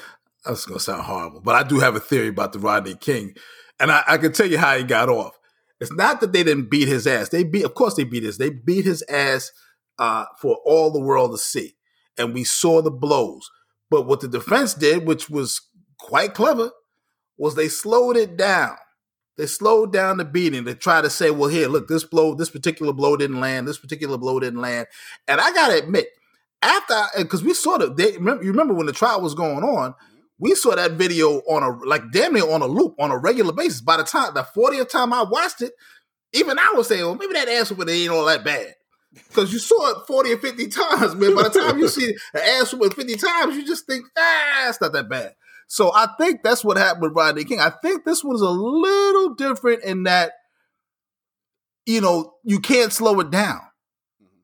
[0.44, 3.34] that's gonna sound horrible, but I do have a theory about the Rodney King,
[3.80, 5.38] and I, I can tell you how he got off.
[5.80, 7.30] It's not that they didn't beat his ass.
[7.30, 8.38] They beat, of course, they beat his.
[8.38, 9.52] They beat his ass
[9.98, 11.76] uh, for all the world to see,
[12.18, 13.50] and we saw the blows.
[13.88, 15.62] But what the defense did, which was
[15.98, 16.70] quite clever,
[17.38, 18.76] was they slowed it down.
[19.36, 22.48] They slowed down the beating to try to say, well, here, look, this blow, this
[22.48, 24.86] particular blow didn't land, this particular blow didn't land.
[25.28, 26.08] And I gotta admit,
[26.62, 29.94] after because we saw the they remember, you remember when the trial was going on,
[30.38, 33.52] we saw that video on a like damn near on a loop on a regular
[33.52, 33.82] basis.
[33.82, 35.72] By the time the 40th time I watched it,
[36.32, 38.74] even I was saying, well, maybe that ass whooping ain't all that bad.
[39.12, 41.34] Because you saw it 40 or 50 times, man.
[41.34, 44.80] By the time you see an ass whooping 50 times, you just think, ah, it's
[44.80, 45.34] not that bad.
[45.66, 47.60] So I think that's what happened with Rodney King.
[47.60, 50.32] I think this was a little different in that,
[51.86, 53.60] you know, you can't slow it down.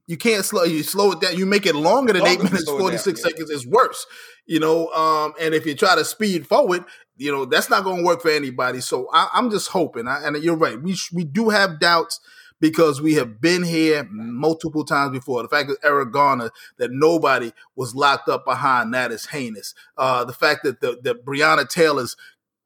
[0.09, 1.37] You can't slow you slow it down.
[1.37, 4.05] You make it longer than eight minutes, forty six seconds is worse.
[4.47, 6.85] You know, um, and if you try to speed forward,
[7.17, 8.81] you know that's not going to work for anybody.
[8.81, 10.81] So I, am just hoping, I, and you're right.
[10.81, 12.19] We we do have doubts
[12.63, 15.43] because we have been here multiple times before.
[15.43, 19.75] The fact that Eric Garner, that nobody was locked up behind that is heinous.
[19.99, 22.17] Uh, the fact that the, the Breonna Taylor's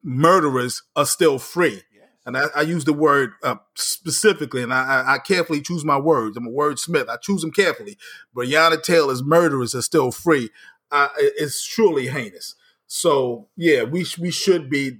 [0.02, 1.82] murderers are still free.
[2.26, 6.36] And I, I, use the word uh, specifically, and I, I, carefully choose my words.
[6.36, 7.08] I'm a wordsmith.
[7.08, 7.96] I choose them carefully.
[8.34, 10.50] Breonna Taylor's murderers are still free.
[10.90, 12.56] Uh, it's truly heinous.
[12.88, 14.98] So yeah, we we should be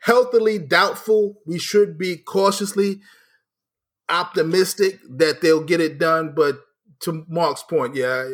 [0.00, 1.36] healthily doubtful.
[1.46, 3.00] We should be cautiously
[4.08, 6.34] optimistic that they'll get it done.
[6.34, 6.60] But
[7.02, 8.28] to Mark's point, yeah,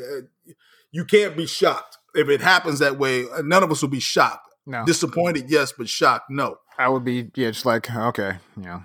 [0.90, 3.26] you can't be shocked if it happens that way.
[3.42, 4.48] None of us will be shocked.
[4.66, 4.84] No.
[4.84, 6.56] Disappointed, yes, but shocked, no.
[6.78, 8.84] I would be, yeah, just like okay, you know.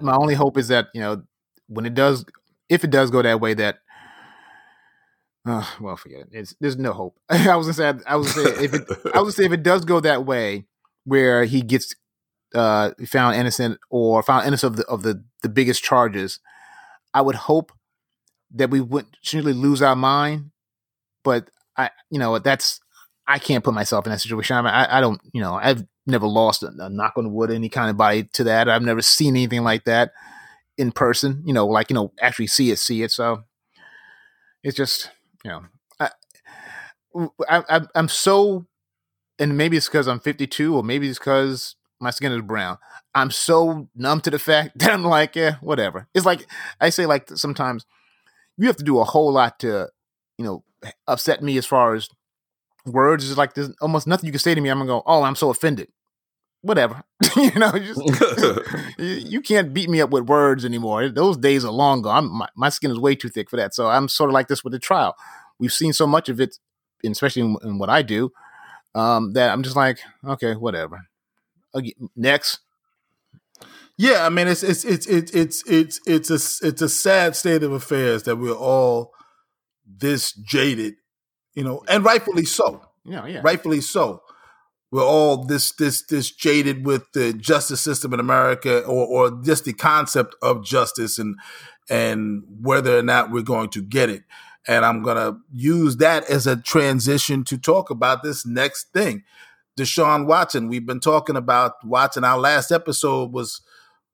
[0.00, 1.22] My only hope is that you know
[1.68, 2.24] when it does,
[2.68, 3.78] if it does go that way, that
[5.46, 6.28] uh, well, forget it.
[6.32, 7.16] It's, there's no hope.
[7.28, 8.82] I was gonna say, I was gonna say if it,
[9.14, 10.66] I was gonna say if it does go that way,
[11.04, 11.94] where he gets
[12.54, 16.40] uh, found innocent or found innocent of the of the the biggest charges,
[17.12, 17.72] I would hope
[18.52, 20.50] that we wouldn't truly lose our mind.
[21.22, 22.80] But I, you know, that's
[23.26, 24.56] I can't put myself in that situation.
[24.56, 27.50] I, mean, I, I don't, you know, I've never lost a, a knock on wood
[27.50, 28.68] any kind of body to that.
[28.68, 30.12] I've never seen anything like that
[30.76, 31.42] in person.
[31.46, 33.10] You know, like you know, actually see it, see it.
[33.10, 33.44] So
[34.62, 35.10] it's just
[35.44, 35.64] you know,
[37.48, 38.66] I, I I'm so,
[39.38, 42.78] and maybe it's because I'm 52, or maybe it's because my skin is brown.
[43.14, 46.06] I'm so numb to the fact that I'm like, yeah, whatever.
[46.14, 46.46] It's like
[46.80, 47.84] I say, like sometimes
[48.56, 49.88] you have to do a whole lot to,
[50.38, 50.62] you know,
[51.08, 52.08] upset me as far as
[52.86, 53.24] words.
[53.24, 54.68] Is like there's almost nothing you can say to me.
[54.68, 55.88] I'm gonna go, oh, I'm so offended.
[56.60, 57.02] Whatever,
[57.36, 57.72] you know.
[57.72, 61.08] Just you can't beat me up with words anymore.
[61.08, 62.30] Those days are long gone.
[62.30, 63.74] My, my skin is way too thick for that.
[63.74, 65.14] So I'm sort of like this with the trial.
[65.58, 66.56] We've seen so much of it,
[67.04, 68.30] especially in, in what I do,
[68.94, 71.02] um, that I'm just like, okay, whatever.
[72.16, 72.60] Next.
[73.96, 77.62] Yeah, I mean it's it's it's it's it's it's it's a it's a sad state
[77.62, 79.12] of affairs that we're all
[79.86, 80.94] this jaded,
[81.54, 82.82] you know, and rightfully so.
[83.04, 83.40] Yeah, yeah.
[83.44, 84.22] Rightfully so.
[84.90, 89.64] We're all this this this jaded with the justice system in America or or just
[89.64, 91.36] the concept of justice and
[91.88, 94.22] and whether or not we're going to get it.
[94.66, 99.24] And I'm going to use that as a transition to talk about this next thing.
[99.78, 100.68] Deshaun Watson.
[100.68, 102.24] We've been talking about Watson.
[102.24, 103.60] Our last episode was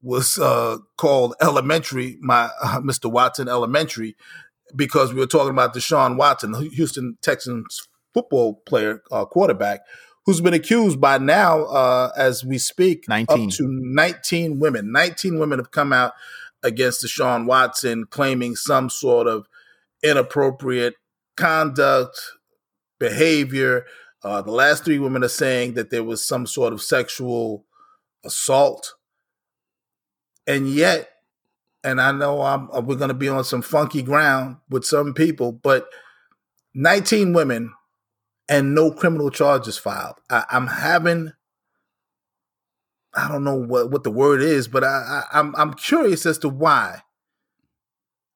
[0.03, 3.11] was uh, called Elementary, my uh, Mr.
[3.11, 4.17] Watson Elementary,
[4.75, 9.81] because we were talking about Deshaun Watson, Houston Texans football player, uh, quarterback,
[10.25, 13.49] who's been accused by now, uh, as we speak, 19.
[13.49, 14.91] up to 19 women.
[14.91, 16.13] 19 women have come out
[16.63, 19.47] against Deshaun Watson, claiming some sort of
[20.03, 20.95] inappropriate
[21.37, 22.19] conduct,
[22.99, 23.85] behavior,
[24.23, 27.65] uh, the last three women are saying that there was some sort of sexual
[28.25, 28.95] assault,
[30.47, 31.09] and yet,
[31.83, 35.15] and I know I'm, uh, we're going to be on some funky ground with some
[35.15, 35.89] people, but
[36.75, 37.73] 19 women
[38.49, 40.17] and no criminal charges filed.
[40.29, 41.33] I, am having,
[43.15, 44.89] I don't know what, what the word is, but I,
[45.33, 47.03] I, I'm I'm curious as to why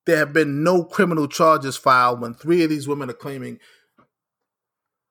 [0.07, 3.59] there have been no criminal charges filed when three of these women are claiming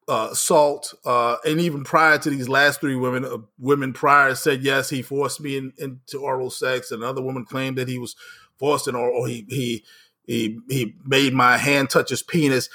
[0.07, 4.63] uh, assault, uh, and even prior to these last three women, uh, women prior said
[4.63, 6.91] yes, he forced me in, into oral sex.
[6.91, 8.15] Another woman claimed that he was
[8.57, 9.25] forced in oral.
[9.25, 9.83] He he
[10.25, 12.69] he he made my hand touch his penis.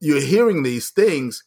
[0.00, 1.44] You're hearing these things,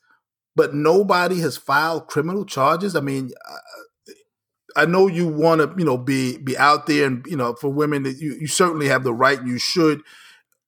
[0.55, 2.95] but nobody has filed criminal charges.
[2.95, 7.25] I mean, I, I know you want to you know be be out there and
[7.27, 9.39] you know for women you you certainly have the right.
[9.39, 10.01] and You should,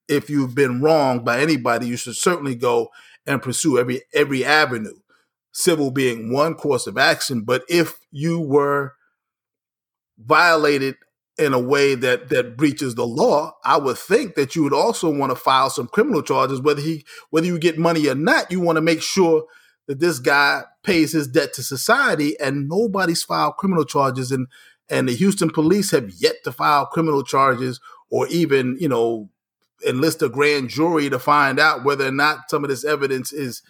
[0.07, 2.89] if you've been wronged by anybody, you should certainly go
[3.29, 4.97] and pursue every every avenue,
[5.53, 7.43] civil being one course of action.
[7.43, 8.95] But if you were
[10.17, 10.95] violated
[11.37, 15.09] in a way that that breaches the law, I would think that you would also
[15.09, 18.51] want to file some criminal charges, whether he whether you get money or not.
[18.51, 19.45] You want to make sure
[19.87, 24.47] that this guy pays his debt to society, and nobody's filed criminal charges, and
[24.89, 29.29] and the Houston police have yet to file criminal charges or even you know
[29.87, 33.61] enlist a grand jury to find out whether or not some of this evidence is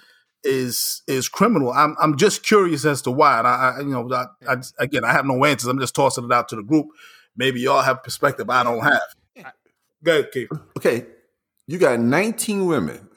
[0.43, 1.71] is is criminal.
[1.71, 3.39] I'm I'm just curious as to why.
[3.39, 5.67] And I, I you know, I, I, again, I have no answers.
[5.67, 6.87] I'm just tossing it out to the group.
[7.35, 9.45] Maybe y'all have perspective I don't have.
[10.03, 10.49] Go ahead, Keith.
[10.77, 11.05] Okay,
[11.67, 13.09] you got 19 women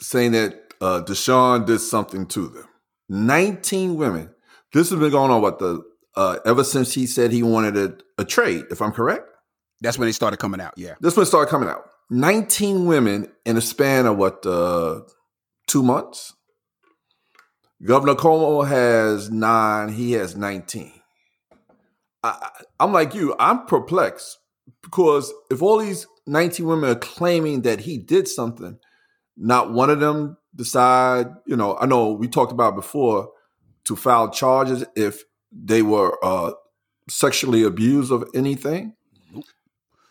[0.00, 2.68] saying that uh, Deshaun did something to them.
[3.08, 4.30] 19 women.
[4.72, 5.84] This has been going on what the
[6.16, 8.64] uh, ever since he said he wanted a, a trade.
[8.70, 9.28] If I'm correct,
[9.80, 10.74] that's when they started coming out.
[10.76, 11.88] Yeah, this when it started coming out.
[12.10, 15.00] 19 women in a span of what, uh,
[15.66, 16.34] two months?
[17.84, 20.92] Governor Cuomo has nine, he has 19.
[22.22, 24.38] I, I'm like you, I'm perplexed
[24.82, 28.78] because if all these 19 women are claiming that he did something,
[29.36, 33.30] not one of them decide, you know, I know we talked about before
[33.84, 36.52] to file charges if they were uh,
[37.08, 38.94] sexually abused of anything.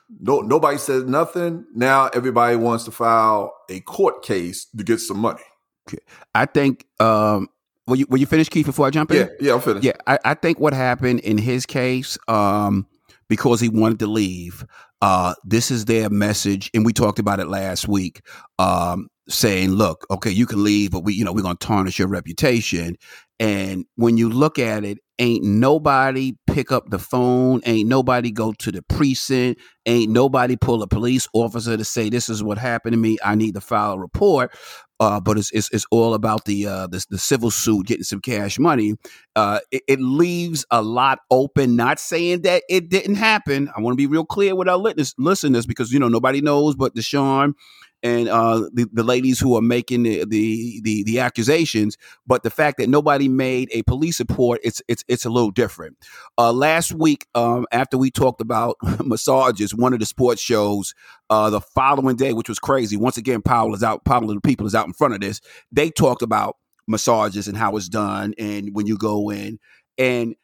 [0.10, 1.66] No, nobody said nothing.
[1.74, 5.42] Now everybody wants to file a court case to get some money.
[6.34, 6.86] I think.
[7.00, 7.50] Um,
[7.88, 8.66] will you will you finish, Keith?
[8.66, 9.86] Before I jump in, yeah, yeah, I'm finished.
[9.86, 12.88] Yeah, I, I think what happened in his case, um,
[13.28, 14.66] because he wanted to leave.
[15.02, 18.22] Uh, this is their message, and we talked about it last week.
[18.58, 22.00] Um, saying, "Look, okay, you can leave, but we, you know, we're going to tarnish
[22.00, 22.98] your reputation."
[23.40, 28.54] And when you look at it, ain't nobody pick up the phone, ain't nobody go
[28.54, 32.94] to the precinct, ain't nobody pull a police officer to say this is what happened
[32.94, 33.18] to me.
[33.24, 34.52] I need to file a report.
[35.02, 38.22] Uh, but it's, it's, it's all about the, uh, the, the civil suit, getting some
[38.22, 38.96] cash money.
[39.36, 41.76] Uh, it, it, leaves a lot open.
[41.76, 43.70] Not saying that it didn't happen.
[43.76, 46.96] I want to be real clear with our listeners because you know nobody knows but
[46.96, 47.56] Deshaun
[48.04, 52.50] and uh, the, the ladies who are making the, the, the the accusations, but the
[52.50, 55.98] fact that nobody made a police report, it's it's it's a little different.
[56.38, 60.94] Uh, last week, um, after we talked about massages, one of the sports shows,
[61.30, 62.96] uh, the following day, which was crazy.
[62.98, 64.06] Once again, Powell is out.
[64.06, 65.42] Powell and the people is out in front of this.
[65.72, 69.58] They talked about massages and how it's done, and when you go in,
[69.98, 70.36] and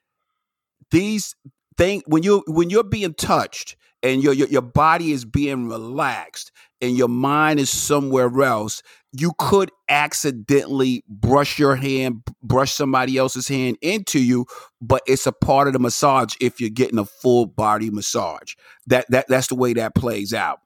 [0.89, 1.35] these
[1.77, 6.51] things when you when you're being touched and your, your your body is being relaxed
[6.81, 13.47] and your mind is somewhere else, you could accidentally brush your hand, brush somebody else's
[13.47, 14.45] hand into you,
[14.81, 18.55] but it's a part of the massage if you're getting a full body massage.
[18.87, 20.59] That that that's the way that plays out.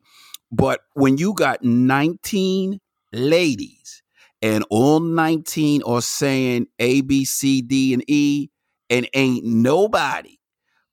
[0.52, 2.80] But when you got 19
[3.12, 4.04] ladies
[4.42, 8.50] and all 19 are saying A, B, C, D, and E,
[8.90, 10.38] and ain't nobody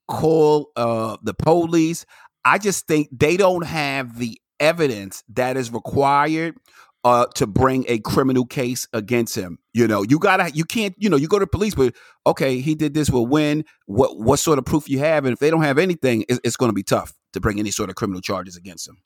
[0.09, 2.07] call uh, the police,
[2.45, 6.57] I just think they don't have the evidence that is required
[7.05, 9.59] uh, to bring a criminal case against him.
[9.75, 11.95] You know, you gotta, you can't, you know, you go to police, but
[12.27, 13.11] okay, he did this.
[13.11, 16.25] Well, when, what, what sort of proof you have, and if they don't have anything,
[16.29, 18.99] it's, it's going to be tough to bring any sort of criminal charges against him.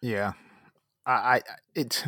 [0.00, 0.34] Yeah,
[1.04, 1.40] I, I
[1.74, 2.04] it,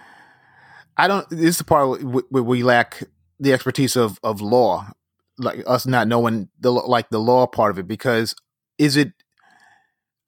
[0.96, 1.28] I don't.
[1.28, 3.02] This is the part where we lack
[3.40, 4.92] the expertise of of law,
[5.38, 8.36] like us not knowing the like the law part of it, because
[8.78, 9.12] is it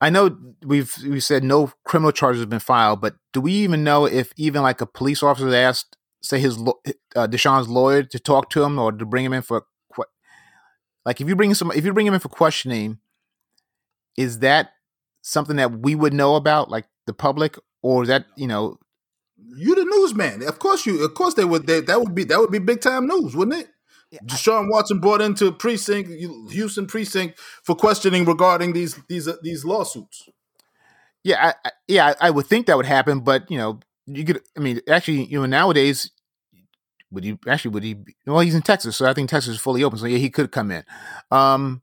[0.03, 0.37] I know
[0.67, 4.33] we've we said no criminal charges have been filed, but do we even know if
[4.37, 8.79] even like a police officer asked, say his uh, Deshaun's lawyer to talk to him
[8.79, 9.65] or to bring him in for
[11.05, 12.99] like if you bring some if you bring him in for questioning,
[14.17, 14.71] is that
[15.23, 18.79] something that we would know about, like the public, or is that you know?
[19.55, 21.67] You the newsman, of course you, of course they would.
[21.67, 23.69] They, that would be that would be big time news, wouldn't it?
[24.25, 26.11] Deshaun Watson brought into precinct
[26.51, 30.29] Houston precinct for questioning regarding these these uh, these lawsuits.
[31.25, 34.42] Yeah, I, I, yeah, I would think that would happen, but you know, you could.
[34.57, 36.11] I mean, actually, you know, nowadays,
[37.11, 37.94] would he actually would he?
[37.94, 40.31] Be, well, he's in Texas, so I think Texas is fully open, so yeah, he
[40.31, 40.85] could come in.
[41.31, 41.83] Um,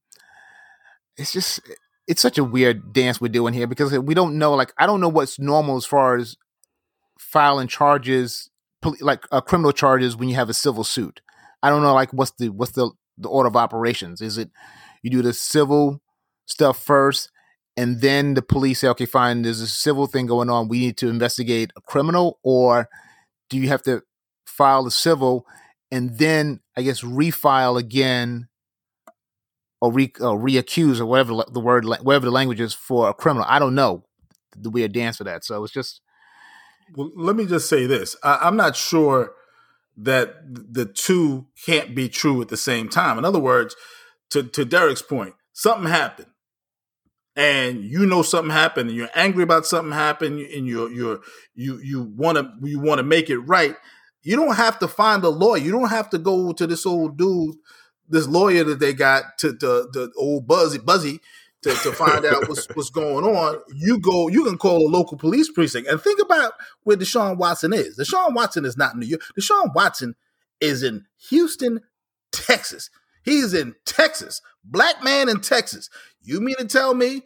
[1.17, 1.61] it's just
[2.07, 4.53] it's such a weird dance we're doing here because we don't know.
[4.55, 6.37] Like, I don't know what's normal as far as
[7.17, 8.49] filing charges,
[8.99, 11.21] like uh, criminal charges, when you have a civil suit.
[11.61, 14.21] I don't know like what's the what's the the order of operations?
[14.21, 14.49] Is it
[15.03, 16.01] you do the civil
[16.45, 17.29] stuff first
[17.79, 20.67] and then the police say, okay, fine, there's a civil thing going on.
[20.67, 22.89] We need to investigate a criminal, or
[23.49, 24.03] do you have to
[24.45, 25.45] file the civil
[25.89, 28.49] and then I guess refile again
[29.79, 33.47] or re or reaccuse or whatever the word whatever the language is for a criminal?
[33.47, 34.03] I don't know
[34.57, 35.45] the weird dance for that.
[35.45, 36.01] So it's just.
[36.95, 39.31] Well, let me just say this: I, I'm not sure
[40.01, 43.17] that the two can't be true at the same time.
[43.17, 43.75] In other words,
[44.31, 46.27] to, to Derek's point, something happened.
[47.35, 51.21] And you know something happened, and you're angry about something happened, and you're you're
[51.55, 53.75] you you want to you want to make it right.
[54.23, 55.59] You don't have to find a lawyer.
[55.59, 57.55] You don't have to go to this old dude,
[58.09, 61.21] this lawyer that they got to the the old Buzzy Buzzy
[61.63, 65.17] to, to find out what's what's going on, you go you can call a local
[65.17, 67.97] police precinct and think about where Deshaun Watson is.
[67.97, 69.21] Deshaun Watson is not in New York.
[69.37, 70.15] Deshaun Watson
[70.61, 71.81] is in Houston,
[72.31, 72.89] Texas.
[73.23, 74.41] He's in Texas.
[74.63, 75.89] Black man in Texas.
[76.21, 77.23] You mean to tell me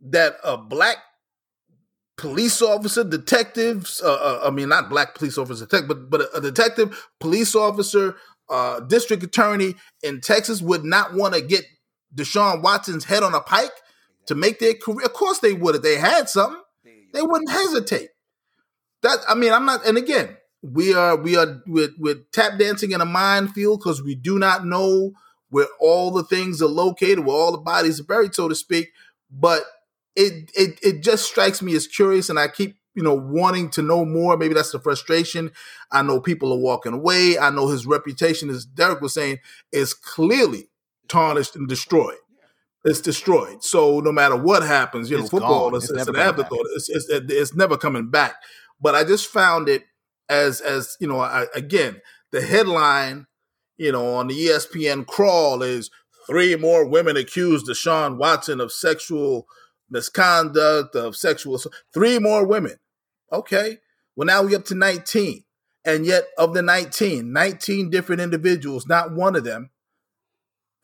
[0.00, 0.98] that a black
[2.16, 6.40] police officer, detective, uh, uh, I mean, not black police officer, but, but a, a
[6.40, 8.16] detective, police officer,
[8.48, 11.64] uh, district attorney in Texas would not want to get
[12.14, 13.72] Deshaun Watson's head on a pike
[14.26, 15.06] to make their career?
[15.06, 16.60] Of course they would if they had something.
[17.12, 18.10] They wouldn't hesitate.
[19.02, 19.86] That I mean, I'm not.
[19.86, 24.38] And again, we are we are we're tap dancing in a minefield because we do
[24.38, 25.12] not know
[25.48, 28.92] where all the things are located, where all the bodies are buried, so to speak.
[29.30, 29.62] But
[30.14, 33.82] it it it just strikes me as curious, and I keep you know wanting to
[33.82, 34.36] know more.
[34.36, 35.52] Maybe that's the frustration.
[35.90, 37.38] I know people are walking away.
[37.38, 39.38] I know his reputation, as Derek was saying,
[39.72, 40.68] is clearly
[41.08, 42.16] tarnished and destroyed.
[42.84, 43.64] It's destroyed.
[43.64, 46.66] So no matter what happens, you know, football is it's, it's an afterthought.
[46.76, 48.36] It's, it's, it's never coming back.
[48.80, 49.84] But I just found it
[50.28, 52.00] as as you know, I, again,
[52.30, 53.26] the headline,
[53.76, 55.90] you know, on the ESPN crawl is
[56.26, 59.46] three more women accused Deshaun Watson of sexual
[59.90, 61.60] misconduct, of sexual
[61.92, 62.76] three more women.
[63.32, 63.78] Okay.
[64.14, 65.44] Well, now we up to 19.
[65.84, 69.70] And yet of the 19, 19 different individuals, not one of them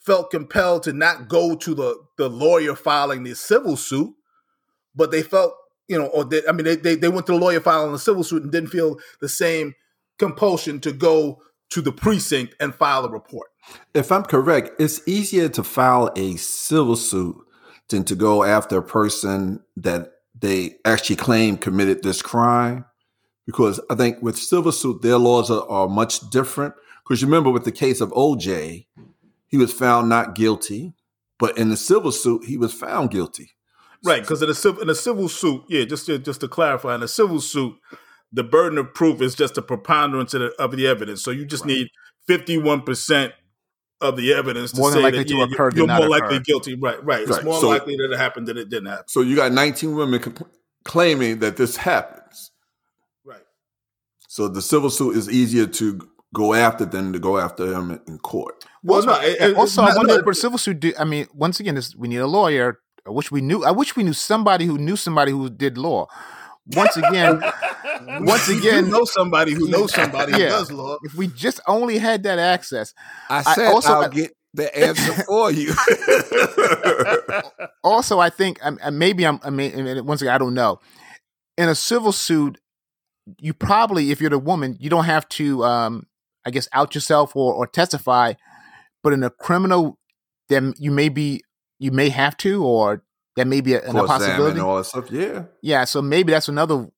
[0.05, 4.15] felt compelled to not go to the, the lawyer filing the civil suit,
[4.95, 5.55] but they felt,
[5.89, 7.99] you know, or they, I mean, they, they, they went to the lawyer filing the
[7.99, 9.75] civil suit and didn't feel the same
[10.19, 11.41] compulsion to go
[11.71, 13.49] to the precinct and file a report.
[13.95, 17.37] If I'm correct, it's easier to file a civil suit
[17.89, 22.85] than to go after a person that they actually claim committed this crime.
[23.47, 26.75] Because I think with civil suit, their laws are, are much different.
[27.03, 28.87] Because you remember, with the case of OJ,
[29.53, 30.95] he was found not guilty,
[31.39, 33.53] but in the civil suit, he was found guilty.
[34.05, 36.97] Right, because in a civil in a civil suit, yeah, just to, just to clarify,
[36.97, 37.75] in a civil suit,
[38.33, 41.23] the burden of proof is just a preponderance of the, of the evidence.
[41.23, 41.75] So you just right.
[41.75, 41.89] need
[42.27, 43.35] fifty one percent
[44.01, 46.45] of the evidence more to say that you're, you're more likely occurred.
[46.45, 46.75] guilty.
[46.75, 47.21] Right, right.
[47.21, 47.45] It's Right.
[47.45, 49.05] more So- likely that it happened than it didn't happen.
[49.07, 50.49] So you got 19 women compl-
[50.85, 52.51] claiming that this happens.
[53.25, 53.45] Right.
[54.29, 56.01] So the civil suit is easier to
[56.35, 58.65] go after them to go after him in court.
[58.83, 59.21] Well, no.
[59.21, 60.81] it- it- also, I not- wonder for civil suit.
[60.81, 62.79] Do, I mean, once again, this, we need a lawyer.
[63.07, 63.65] I wish we knew.
[63.65, 66.07] I wish we knew somebody who knew somebody who did law.
[66.77, 67.43] Once again,
[68.21, 70.97] once you again, know somebody who knows somebody who does law.
[71.03, 72.95] if we just only had that access.
[73.29, 75.73] I I said I also- will get the answer for you.
[77.85, 78.61] Also, I think
[78.93, 79.41] maybe I'm.
[79.43, 80.79] I mean, once again, I don't know.
[81.59, 82.59] In a civil suit,
[83.41, 86.07] you probably, if you're the woman, you don't have to, um,
[86.45, 88.35] I guess, out yourself or, or testify.
[89.03, 89.99] But in a criminal,
[90.49, 91.43] then you may be,
[91.79, 93.03] you may have to, or
[93.37, 94.61] that may be a, an, a possibility.
[94.61, 95.11] all that stuff.
[95.11, 95.45] Yeah.
[95.63, 96.89] Yeah, so maybe that's another.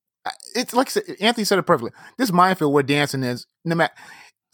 [0.54, 1.92] It's like said, Anthony said it perfectly.
[2.18, 3.94] This minefield where dancing is, no matter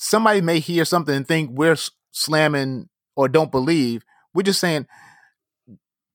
[0.01, 1.77] somebody may hear something and think we're
[2.11, 4.03] slamming or don't believe.
[4.35, 4.87] We're just saying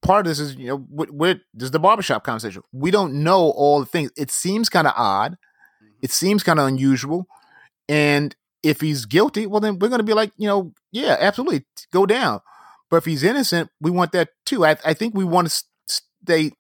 [0.01, 2.63] part of this is you know we're, we're this is the barbershop conversation.
[2.71, 4.11] We don't know all the things.
[4.17, 5.34] It seems kind of odd.
[5.34, 5.99] Mm-hmm.
[6.01, 7.28] It seems kind of unusual,
[7.88, 8.36] and
[8.66, 12.05] if he's guilty, well then we're going to be like you know yeah absolutely go
[12.05, 12.41] down.
[12.89, 14.66] But if he's innocent, we want that too.
[14.66, 16.51] I, I think we want to stay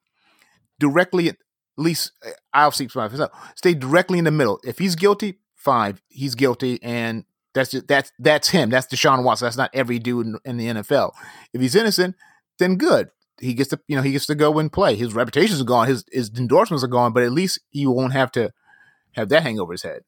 [0.79, 1.37] directly at
[1.77, 3.31] least uh, I'll speak for myself.
[3.55, 4.59] Stay directly in the middle.
[4.63, 8.69] If he's guilty, fine, he's guilty, and that's just, that's that's him.
[8.69, 9.45] That's Deshaun Watson.
[9.45, 11.11] That's not every dude in, in the NFL.
[11.53, 12.15] If he's innocent,
[12.59, 13.09] then good.
[13.41, 14.95] He gets to you know he gets to go and play.
[14.95, 15.87] His reputations are gone.
[15.87, 17.13] His his endorsements are gone.
[17.13, 18.53] But at least he won't have to
[19.13, 20.03] have that hang over his head.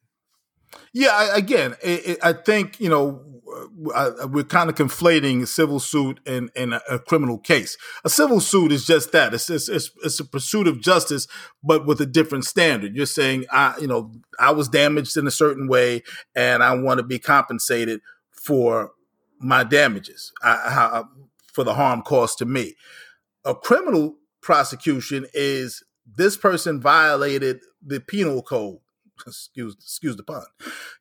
[0.93, 3.23] Yeah, I, again, it, it, I think you know
[3.93, 7.77] uh, I, we're kind of conflating civil suit and, and a, a criminal case.
[8.03, 11.27] A civil suit is just that; it's, it's it's it's a pursuit of justice,
[11.63, 12.95] but with a different standard.
[12.95, 16.03] You're saying, I you know, I was damaged in a certain way,
[16.35, 18.01] and I want to be compensated
[18.31, 18.91] for
[19.39, 21.03] my damages, I, how, uh,
[21.53, 22.75] for the harm caused to me.
[23.45, 25.83] A criminal prosecution is
[26.15, 28.79] this person violated the penal code
[29.25, 30.45] excuse excuse the pun.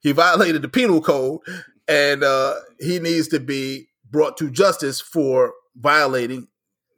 [0.00, 1.40] He violated the penal code,
[1.88, 6.48] and uh, he needs to be brought to justice for violating,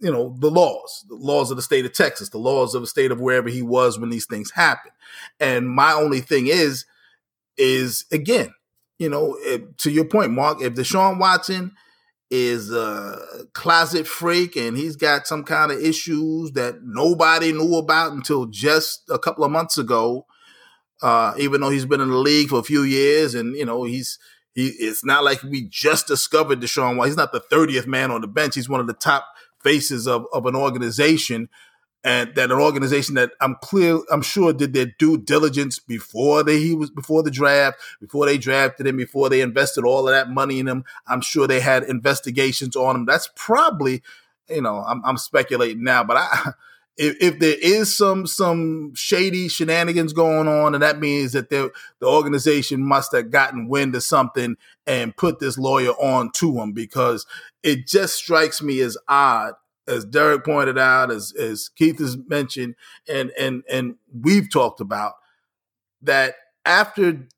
[0.01, 2.87] you know, the laws, the laws of the state of Texas, the laws of the
[2.87, 4.95] state of wherever he was when these things happened.
[5.41, 6.85] And my only thing is,
[7.57, 8.55] is again,
[8.99, 11.73] you know, if, to your point, Mark, if Deshaun Watson
[12.31, 13.19] is a
[13.55, 19.03] closet freak and he's got some kind of issues that nobody knew about until just
[19.09, 20.27] a couple of months ago
[21.03, 23.85] uh, even though he's been in the league for a few years, and you know
[23.85, 24.19] he's
[24.55, 24.69] he.
[24.69, 27.11] It's not like we just discovered Deshaun Watson.
[27.11, 28.55] He's not the thirtieth man on the bench.
[28.55, 29.27] He's one of the top
[29.63, 31.49] faces of of an organization,
[32.05, 36.59] and that an organization that I'm clear, I'm sure did their due diligence before they
[36.61, 40.31] he was before the draft, before they drafted him, before they invested all of that
[40.31, 40.85] money in him.
[41.07, 43.07] I'm sure they had investigations on him.
[43.07, 44.03] That's probably,
[44.49, 46.53] you know, I'm, I'm speculating now, but I
[46.99, 51.71] if, if there is some some shady shenanigans going on, and that means that the
[52.03, 57.25] organization must have gotten wind of something and put this lawyer on to him because
[57.63, 59.55] it just strikes me as odd,
[59.87, 62.75] as Derek pointed out, as as Keith has mentioned,
[63.09, 65.15] and and and we've talked about
[66.03, 66.35] that
[66.65, 67.29] after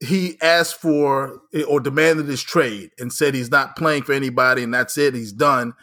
[0.00, 4.72] he asked for or demanded his trade and said he's not playing for anybody and
[4.72, 5.74] that's it, he's done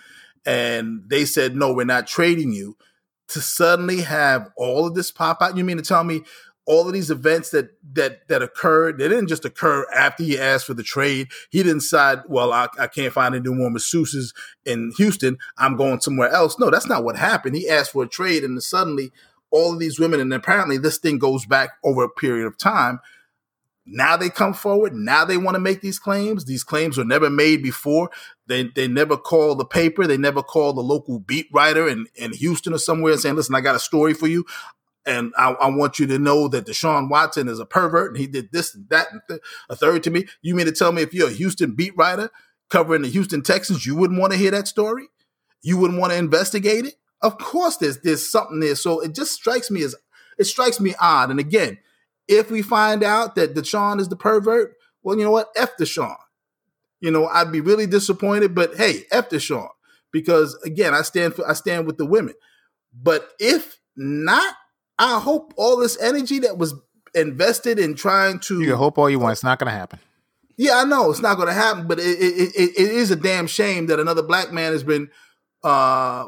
[0.46, 2.78] and they said, no, we're not trading you.
[3.30, 6.22] To suddenly have all of this pop out, you mean to tell me
[6.66, 10.66] all of these events that that that occurred, they didn't just occur after he asked
[10.66, 11.30] for the trade.
[11.50, 14.34] He didn't decide, well, I, I can't find any more masseuses
[14.66, 15.38] in Houston.
[15.58, 16.60] I'm going somewhere else.
[16.60, 17.56] No, that's not what happened.
[17.56, 19.12] He asked for a trade, and then suddenly
[19.50, 23.00] all of these women, and apparently this thing goes back over a period of time.
[23.86, 24.94] Now they come forward.
[24.94, 26.46] Now they want to make these claims.
[26.46, 28.10] These claims were never made before.
[28.48, 30.06] They they never call the paper.
[30.06, 33.56] They never call the local beat writer in, in Houston or somewhere and saying, listen,
[33.56, 34.46] I got a story for you.
[35.04, 38.28] And I, I want you to know that Deshaun Watson is a pervert and he
[38.28, 40.28] did this and that and th- a third to me.
[40.44, 42.30] You mean to tell me if you're a Houston beat writer
[42.70, 45.08] covering the Houston Texans, you wouldn't want to hear that story?
[45.64, 46.96] You wouldn't want to investigate it?
[47.22, 48.76] Of course there's there's something there.
[48.76, 49.96] So it just strikes me as
[50.38, 51.32] it strikes me odd.
[51.32, 51.80] And again,
[52.32, 55.50] if we find out that Deshaun is the pervert, well, you know what?
[55.56, 56.16] F Deshaun.
[57.00, 59.70] You know, I'd be really disappointed, but hey, F Deshaun.
[60.12, 62.34] Because again, I stand for I stand with the women.
[62.94, 64.56] But if not.
[65.00, 66.76] I hope all this energy that was
[67.16, 68.62] invested in trying to.
[68.62, 69.34] You hope all you want.
[69.34, 70.00] It's not going to happen.
[70.58, 73.16] Yeah, I know it's not going to happen, but it, it, it, it is a
[73.16, 75.10] damn shame that another black man has been
[75.64, 76.26] uh,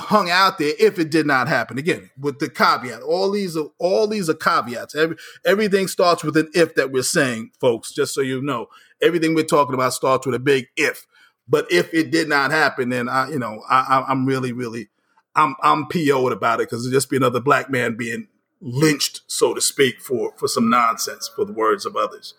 [0.00, 1.78] hung out there if it did not happen.
[1.78, 4.94] Again, with the caveat, all these are all these are caveats.
[4.94, 7.92] Every everything starts with an if that we're saying, folks.
[7.92, 8.66] Just so you know,
[9.00, 11.06] everything we're talking about starts with a big if.
[11.48, 14.88] But if it did not happen, then I, you know, I, I'm really, really,
[15.34, 18.28] I'm I'm PO'd about it because it'd just be another black man being
[18.60, 22.34] lynched, so to speak, for for some nonsense, for the words of others.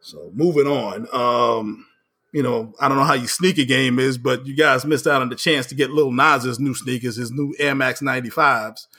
[0.00, 1.08] So moving on.
[1.12, 1.86] Um,
[2.34, 5.22] you know, I don't know how your sneaker game is, but you guys missed out
[5.22, 8.86] on the chance to get Lil Nas's new sneakers, his new Air Max 95s.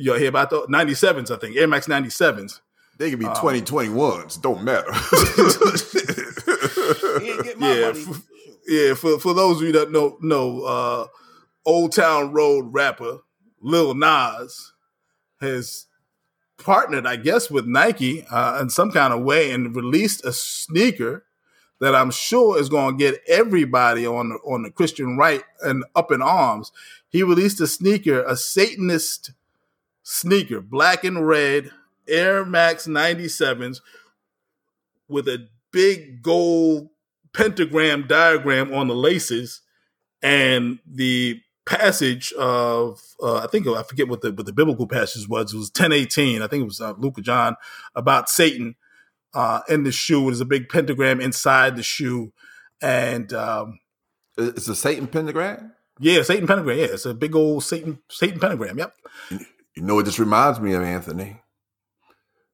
[0.00, 2.60] You hear about the 97s, I think, Air Max 97s.
[2.98, 4.86] They could be um, 2021s, don't matter.
[7.58, 8.22] yeah, for,
[8.68, 8.94] yeah.
[8.94, 11.06] For for those of you that know know, uh,
[11.66, 13.18] Old Town Road rapper
[13.60, 14.72] Lil Nas
[15.40, 15.86] has
[16.58, 21.24] partnered, I guess, with Nike uh, in some kind of way and released a sneaker
[21.80, 25.84] that I'm sure is going to get everybody on the, on the Christian right and
[25.94, 26.72] up in arms.
[27.08, 29.32] He released a sneaker, a Satanist
[30.02, 31.70] sneaker, black and red,
[32.08, 33.80] Air Max 97s
[35.08, 36.88] with a big gold
[37.32, 39.62] pentagram diagram on the laces
[40.22, 45.28] and the passage of uh, I think I forget what the what the biblical passage
[45.28, 45.52] was.
[45.52, 46.40] It was ten eighteen.
[46.40, 47.56] I think it was uh, Luke or John
[47.94, 48.74] about Satan
[49.34, 50.26] uh, in the shoe.
[50.26, 52.32] There's a big pentagram inside the shoe,
[52.80, 53.78] and um,
[54.36, 55.72] it's a Satan pentagram.
[56.00, 56.78] Yeah, Satan pentagram.
[56.78, 58.78] Yeah, it's a big old Satan Satan pentagram.
[58.78, 58.94] Yep.
[59.30, 61.40] You know what this reminds me of, Anthony?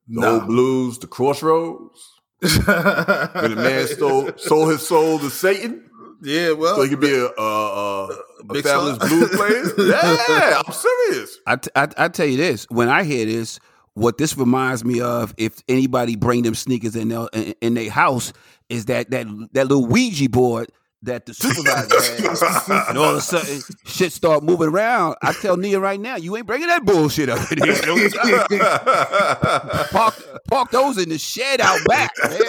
[0.08, 0.34] The no.
[0.34, 2.10] old blues, the crossroads.
[2.40, 5.90] when the man stole sold his soul to Satan.
[6.22, 8.08] Yeah, well, so he could be a, a, a,
[8.48, 9.64] a fabulous blues player.
[9.78, 11.38] yeah, I'm serious.
[11.46, 13.60] I, t- I, I tell you this: when I hear this,
[13.94, 17.90] what this reminds me of, if anybody bring them sneakers in their in, in their
[17.90, 18.32] house,
[18.68, 20.70] is that that that little Ouija board
[21.04, 25.16] that the supervisor had, and all of a sudden shit start moving around.
[25.22, 27.74] I tell Nia right now, you ain't bringing that bullshit up in here.
[29.90, 30.14] park,
[30.48, 32.12] park those in the shed out back.
[32.22, 32.40] Man.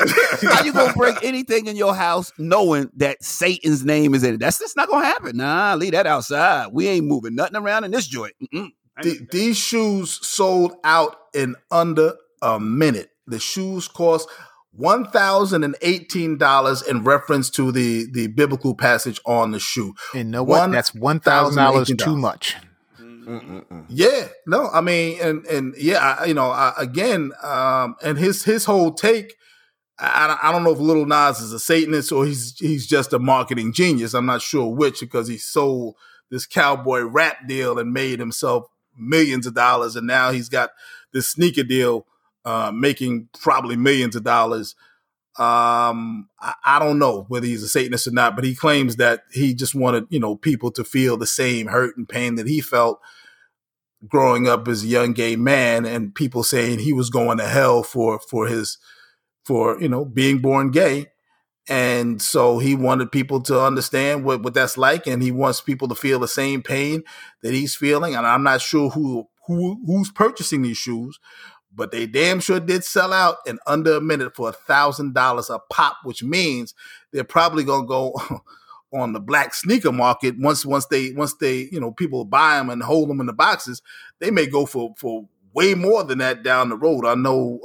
[0.52, 4.39] How you gonna bring anything in your house knowing that Satan's name is in it?
[4.39, 5.38] That's just not gonna happen.
[5.38, 6.70] Nah, leave that outside.
[6.72, 8.34] We ain't moving nothing around in this joint.
[9.02, 13.10] The, these shoes sold out in under a minute.
[13.28, 14.30] The shoes cost
[14.72, 19.93] one thousand and eighteen dollars in reference to the the biblical passage on the shoe.
[20.14, 20.60] And no what?
[20.60, 22.56] One, That's one thousand dollars too much.
[23.00, 23.86] Mm-mm-mm.
[23.89, 28.43] Yeah, no, I mean, and and yeah, I, you know, I, again, um, and his
[28.43, 29.36] his whole take.
[29.98, 33.20] I, I don't know if Little Nas is a Satanist or he's he's just a
[33.20, 34.14] marketing genius.
[34.14, 35.96] I'm not sure which because he sold
[36.30, 38.66] this cowboy rap deal and made himself
[38.98, 40.72] millions of dollars, and now he's got
[41.14, 42.06] this sneaker deal
[42.46, 44.76] uh, making probably millions of dollars.
[45.38, 49.24] Um, I, I, don't know whether he's a Satanist or not, but he claims that
[49.34, 52.62] he just wanted, you know, people to feel the same hurt and pain that he
[52.62, 53.02] felt
[54.08, 57.84] growing up as a young gay man and people saying he was going to hell
[57.84, 58.78] for, for his,
[59.43, 61.08] for, you know, being born gay.
[61.68, 65.07] And so he wanted people to understand what, what that's like.
[65.07, 67.03] And he wants people to feel the same pain
[67.41, 68.16] that he's feeling.
[68.16, 71.20] And I'm not sure who, who, who's purchasing these shoes,
[71.74, 75.49] but they damn sure did sell out in under a minute for a thousand dollars
[75.49, 76.74] a pop, which means
[77.11, 78.13] they're probably gonna go
[78.93, 82.70] on the black sneaker market once once they once they you know people buy them
[82.70, 83.82] and hold them in the boxes.
[84.20, 87.05] They may go for for way more than that down the road.
[87.05, 87.59] I know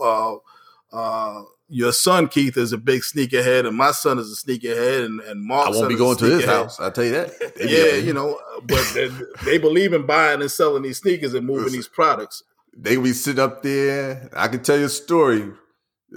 [0.92, 5.06] uh, uh, your son Keith is a big sneakerhead, and my son is a sneakerhead,
[5.06, 5.68] and, and Mark.
[5.68, 6.78] I won't be going to his house.
[6.80, 7.52] I tell you that.
[7.60, 9.08] yeah, you know, but they,
[9.44, 12.42] they, believe in buying and selling these sneakers and moving these products
[12.76, 14.30] they be sitting up there.
[14.34, 15.50] I can tell you a story.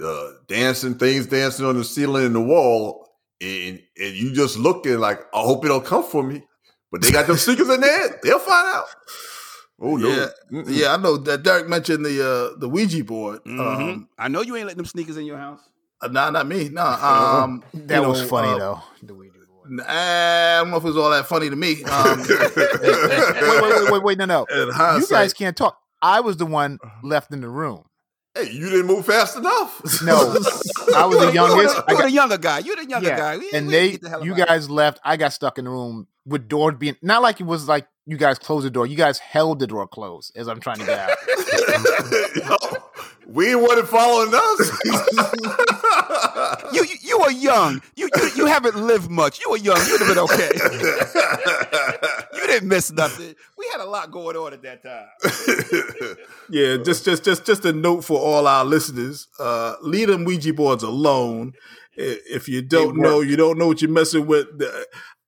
[0.02, 3.08] Uh, dancing things dancing on the ceiling and the wall,
[3.40, 6.42] and and you just looking like I hope it don't come for me.
[6.90, 8.20] But they got them sneakers in there.
[8.22, 8.86] They'll find out.
[9.80, 10.08] Oh no!
[10.08, 10.64] Yeah, Mm-mm.
[10.68, 12.22] yeah, I know that Derek mentioned the
[12.54, 13.42] uh, the Ouija board.
[13.44, 13.60] Mm-hmm.
[13.60, 15.60] Um, I know you ain't letting them sneakers in your house.
[16.00, 16.68] Uh, nah, not me.
[16.68, 18.82] Nah, um, that was know, funny uh, though.
[19.02, 19.70] The Ouija board.
[19.70, 21.82] Nah, I don't know if it was all that funny to me.
[21.90, 24.46] Um, wait, wait, wait, wait, wait, no, no.
[24.50, 25.78] You guys can't talk.
[26.00, 27.00] I was the one uh-huh.
[27.02, 27.84] left in the room.
[28.34, 29.80] Hey, you didn't move fast enough.
[30.02, 30.16] No,
[30.96, 31.76] I was the youngest.
[31.86, 32.58] I got the younger guy.
[32.58, 33.16] You're the younger yeah.
[33.16, 33.38] guy.
[33.38, 34.98] We, and we they, the you guys left.
[35.04, 38.16] I got stuck in the room with door being not like it was like you
[38.16, 38.88] guys closed the door.
[38.88, 41.16] You guys held the door closed as I'm trying to get out.
[42.36, 42.56] Yo,
[43.28, 44.80] we wasn't following us.
[46.72, 47.80] you, you you were young.
[47.94, 49.40] You, you you haven't lived much.
[49.40, 49.78] You were young.
[49.86, 50.50] You'd have been okay.
[52.34, 53.36] you didn't miss nothing.
[53.74, 56.16] We had a lot going on at that time.
[56.50, 60.52] yeah, just just just just a note for all our listeners: uh, leave them Ouija
[60.52, 61.54] boards alone.
[61.96, 64.46] If you don't know, you don't know what you're messing with.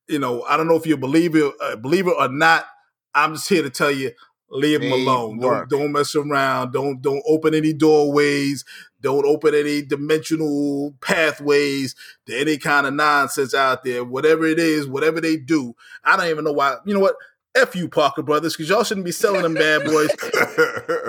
[0.07, 2.65] You know, I don't know if you believe it, uh, believe it or not.
[3.13, 4.11] I'm just here to tell you,
[4.49, 5.39] leave them alone.
[5.39, 6.71] Don't don't mess around.
[6.71, 8.63] Don't don't open any doorways.
[9.01, 11.95] Don't open any dimensional pathways
[12.27, 14.05] to any kind of nonsense out there.
[14.05, 16.77] Whatever it is, whatever they do, I don't even know why.
[16.85, 17.15] You know what?
[17.61, 20.09] F you, Parker Brothers, because y'all shouldn't be selling them bad boys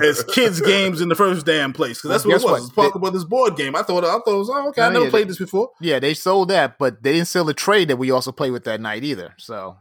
[0.03, 1.99] as kids' games in the first damn place.
[1.99, 2.62] Because that's what it was.
[2.68, 2.74] What?
[2.74, 3.76] Parker they, Brothers board game.
[3.76, 4.80] I thought I thought it was oh, okay.
[4.80, 5.70] No, I never yeah, played they, this before.
[5.80, 8.64] Yeah, they sold that, but they didn't sell the trade that we also played with
[8.64, 9.34] that night either.
[9.38, 9.76] So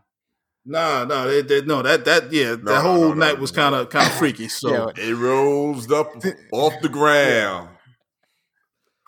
[0.65, 1.81] no, no, they, they, no.
[1.81, 4.49] That that yeah, no, that whole no, no, night was kind of kind of freaky.
[4.49, 5.09] So yeah.
[5.09, 6.11] it rose up
[6.51, 7.69] off the ground.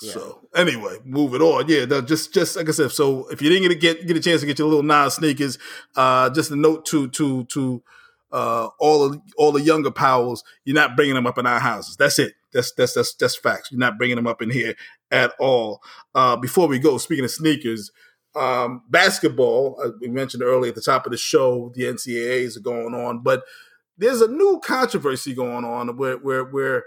[0.01, 0.11] Yeah.
[0.13, 1.67] So anyway, move it on.
[1.67, 2.91] Yeah, just just like I said.
[2.91, 5.57] So if you didn't get get a chance to get your little nine sneakers,
[5.95, 7.83] uh, just a note to to to
[8.31, 11.95] uh, all of all the younger powers, you're not bringing them up in our houses.
[11.97, 12.33] That's it.
[12.53, 13.71] That's that's that's that's facts.
[13.71, 14.75] You're not bringing them up in here
[15.11, 15.81] at all.
[16.15, 17.91] Uh, before we go, speaking of sneakers,
[18.35, 19.79] um, basketball.
[19.83, 23.19] Uh, we mentioned earlier at the top of the show, the NCAAs are going on,
[23.19, 23.43] but
[23.97, 26.83] there's a new controversy going on where where where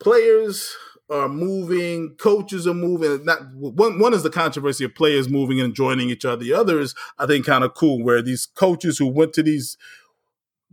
[0.00, 0.74] players
[1.12, 3.24] are moving, coaches are moving.
[3.24, 6.42] Not one one is the controversy of players moving and joining each other.
[6.42, 9.76] The other is, I think, kind of cool where these coaches who went to these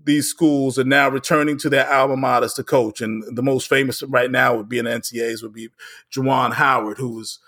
[0.01, 3.01] these schools are now returning to their alma maters to coach.
[3.01, 5.69] And the most famous right now would be in the NCAAs would be
[6.13, 7.39] Juwan Howard, who was,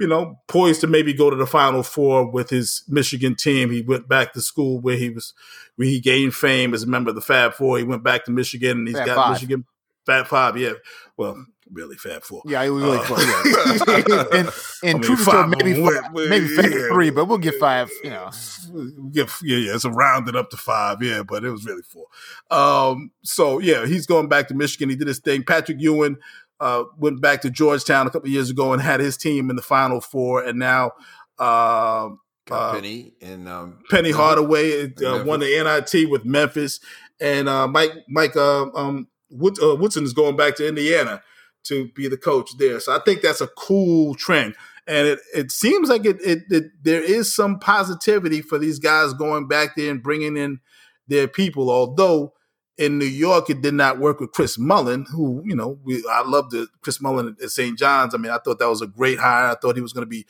[0.00, 3.70] you know, poised to maybe go to the Final Four with his Michigan team.
[3.70, 5.34] He went back to school where he was,
[5.76, 7.78] where he gained fame as a member of the Fab Four.
[7.78, 9.32] He went back to Michigan and he's Fab got five.
[9.32, 9.64] Michigan
[10.06, 10.56] Fab Five.
[10.56, 10.74] Yeah,
[11.16, 11.44] well,
[11.74, 12.42] really Fab Four.
[12.46, 14.04] Yeah, it was really uh, fun.
[14.08, 14.24] Yeah.
[14.32, 14.48] and
[14.82, 15.26] and I mean, truth
[15.58, 17.90] maybe five, maybe Fab yeah, three, but we'll get five.
[18.02, 18.30] You know,
[18.70, 21.02] we'll yeah, yeah, it's a rounded up to five.
[21.02, 22.06] Yeah, but it was really four.
[22.50, 24.88] Um, so yeah, he's going back to Michigan.
[24.88, 25.42] He did his thing.
[25.44, 26.16] Patrick Ewing
[26.60, 29.62] uh, went back to Georgetown a couple years ago and had his team in the
[29.62, 30.92] Final Four, and now.
[31.38, 32.10] Uh,
[32.50, 36.78] uh, Penny and um, Penny Hardaway uh, won the NIT with Memphis,
[37.18, 41.22] and uh, Mike Mike uh, um, Wood, uh, Woodson is going back to Indiana
[41.64, 42.80] to be the coach there.
[42.80, 44.54] So I think that's a cool trend.
[44.86, 49.14] And it, it seems like it, it, it there is some positivity for these guys
[49.14, 50.60] going back there and bringing in
[51.08, 51.70] their people.
[51.70, 52.34] Although
[52.76, 56.22] in New York, it did not work with Chris Mullin, who you know we I
[56.26, 57.78] loved the Chris Mullin at St.
[57.78, 58.14] John's.
[58.14, 59.50] I mean, I thought that was a great hire.
[59.50, 60.26] I thought he was going to be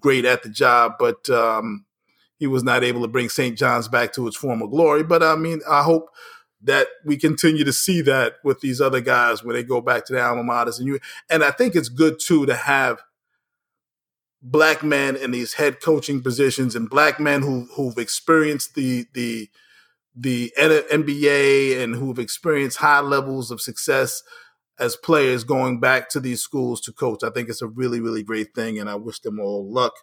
[0.00, 1.84] great at the job, but um,
[2.38, 3.58] he was not able to bring St.
[3.58, 5.02] John's back to its former glory.
[5.02, 6.08] But I mean, I hope
[6.62, 10.12] that we continue to see that with these other guys when they go back to
[10.12, 10.78] the alma maters.
[10.78, 10.98] And you
[11.30, 13.00] and I think it's good too to have
[14.42, 19.48] black men in these head coaching positions and black men who who've experienced the the
[20.16, 24.22] the NBA and who've experienced high levels of success
[24.80, 27.22] as players going back to these schools to coach.
[27.22, 29.94] I think it's a really really great thing, and I wish them all luck.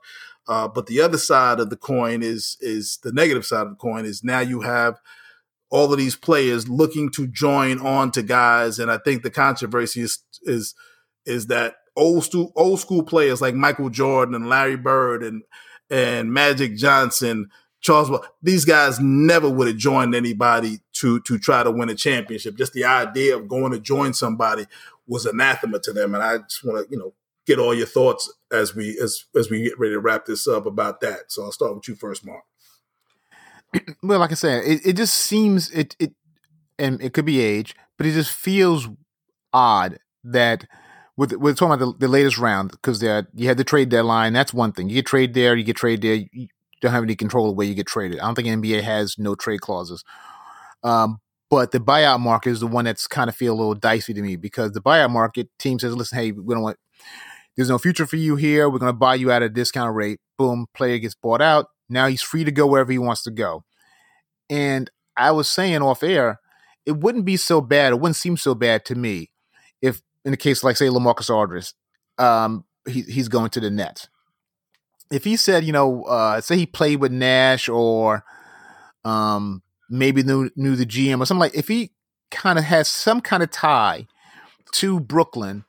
[0.48, 3.76] Uh, but the other side of the coin is is the negative side of the
[3.76, 5.00] coin is now you have
[5.76, 8.80] all of these players looking to join on to guys.
[8.80, 10.74] And I think the controversy is is
[11.26, 15.44] is that old school old school players like Michael Jordan and Larry Bird and
[15.90, 17.50] and Magic Johnson,
[17.82, 18.10] Charles,
[18.42, 22.56] these guys never would have joined anybody to to try to win a championship.
[22.56, 24.68] Just the idea of going to join somebody
[25.08, 26.16] was anathema to them.
[26.16, 27.14] And I just want to, you know,
[27.46, 30.66] get all your thoughts as we as as we get ready to wrap this up
[30.66, 31.34] about that.
[31.34, 32.46] So I'll start with you first, Mark.
[34.04, 36.14] well, like I said, it, it just seems it it
[36.78, 38.88] and it could be age, but it just feels
[39.54, 40.68] odd that
[41.18, 44.34] with we're talking about the, the latest round because you had the trade deadline.
[44.34, 44.90] That's one thing.
[44.90, 46.16] You get trade there, you get trade there.
[46.16, 46.48] You
[46.82, 48.20] don't have any control of where you get traded.
[48.20, 50.04] I don't think NBA has no trade clauses.
[50.84, 51.20] Um,
[51.50, 54.22] but the buyout market is the one that's kind of feel a little dicey to
[54.22, 56.78] me because the buyout market team says, "Listen, hey, we don't want.
[57.56, 58.70] There's no future for you here.
[58.70, 61.68] We're going to buy you at a discount rate." Boom, player gets bought out.
[61.90, 63.64] Now he's free to go wherever he wants to go.
[64.50, 66.40] And I was saying off air,
[66.86, 67.94] it wouldn't be so bad.
[67.94, 69.30] It wouldn't seem so bad to me
[69.82, 71.74] if, in the case like say Lamarcus Aldridge,
[72.18, 74.08] um, he, he's going to the Nets.
[75.12, 78.24] If he said, you know, uh, say he played with Nash or
[79.04, 81.92] um, maybe knew knew the GM or something like, if he
[82.32, 84.08] kind of has some kind of tie
[84.74, 85.64] to Brooklyn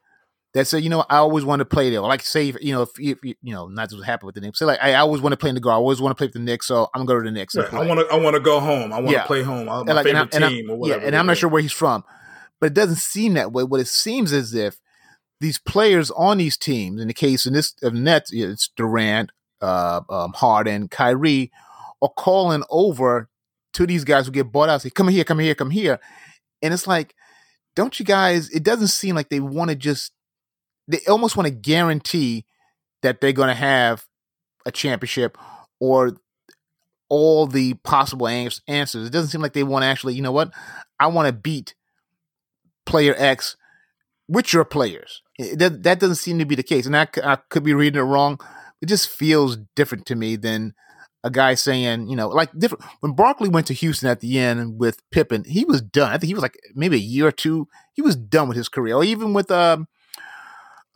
[0.56, 2.00] that said, you know, I always want to play there.
[2.00, 4.58] Like say, you know, if, if you know, not just happy with the Knicks.
[4.58, 5.74] Say like, I always want to play in the guard.
[5.74, 7.54] I always want to play with the Knicks, so I'm gonna go to the Knicks.
[7.56, 8.90] I want to, I want to go home.
[8.92, 9.66] I want to play home.
[9.66, 11.00] My like, favorite and team or whatever.
[11.00, 12.04] Yeah, and I'm not sure where he's from,
[12.58, 13.64] but it doesn't seem that way.
[13.64, 14.80] What it seems as if
[15.40, 20.00] these players on these teams, in the case in this of Nets, it's Durant, uh,
[20.08, 21.52] um, Harden, Kyrie,
[22.00, 23.28] are calling over
[23.74, 26.00] to these guys who get bought out, say, "Come here, come here, come here,"
[26.62, 27.14] and it's like,
[27.74, 28.48] don't you guys?
[28.48, 30.12] It doesn't seem like they want to just.
[30.88, 32.44] They almost want to guarantee
[33.02, 34.06] that they're going to have
[34.64, 35.38] a championship
[35.80, 36.16] or
[37.08, 39.06] all the possible answers.
[39.06, 40.52] It doesn't seem like they want to actually, you know what?
[40.98, 41.74] I want to beat
[42.84, 43.56] player X
[44.28, 45.22] with your players.
[45.38, 46.86] That, that doesn't seem to be the case.
[46.86, 48.40] And I, I could be reading it wrong.
[48.80, 50.74] It just feels different to me than
[51.22, 52.84] a guy saying, you know, like different.
[53.00, 56.12] When Barkley went to Houston at the end with Pippen, he was done.
[56.12, 57.68] I think he was like maybe a year or two.
[57.92, 58.96] He was done with his career.
[58.96, 59.88] Or even with um,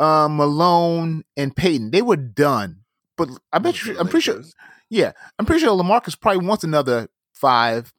[0.00, 2.80] uh, Malone and Payton, they were done.
[3.16, 4.42] But I bet you, I'm pretty sure.
[4.88, 7.92] Yeah, I'm pretty sure Lamarcus probably wants another five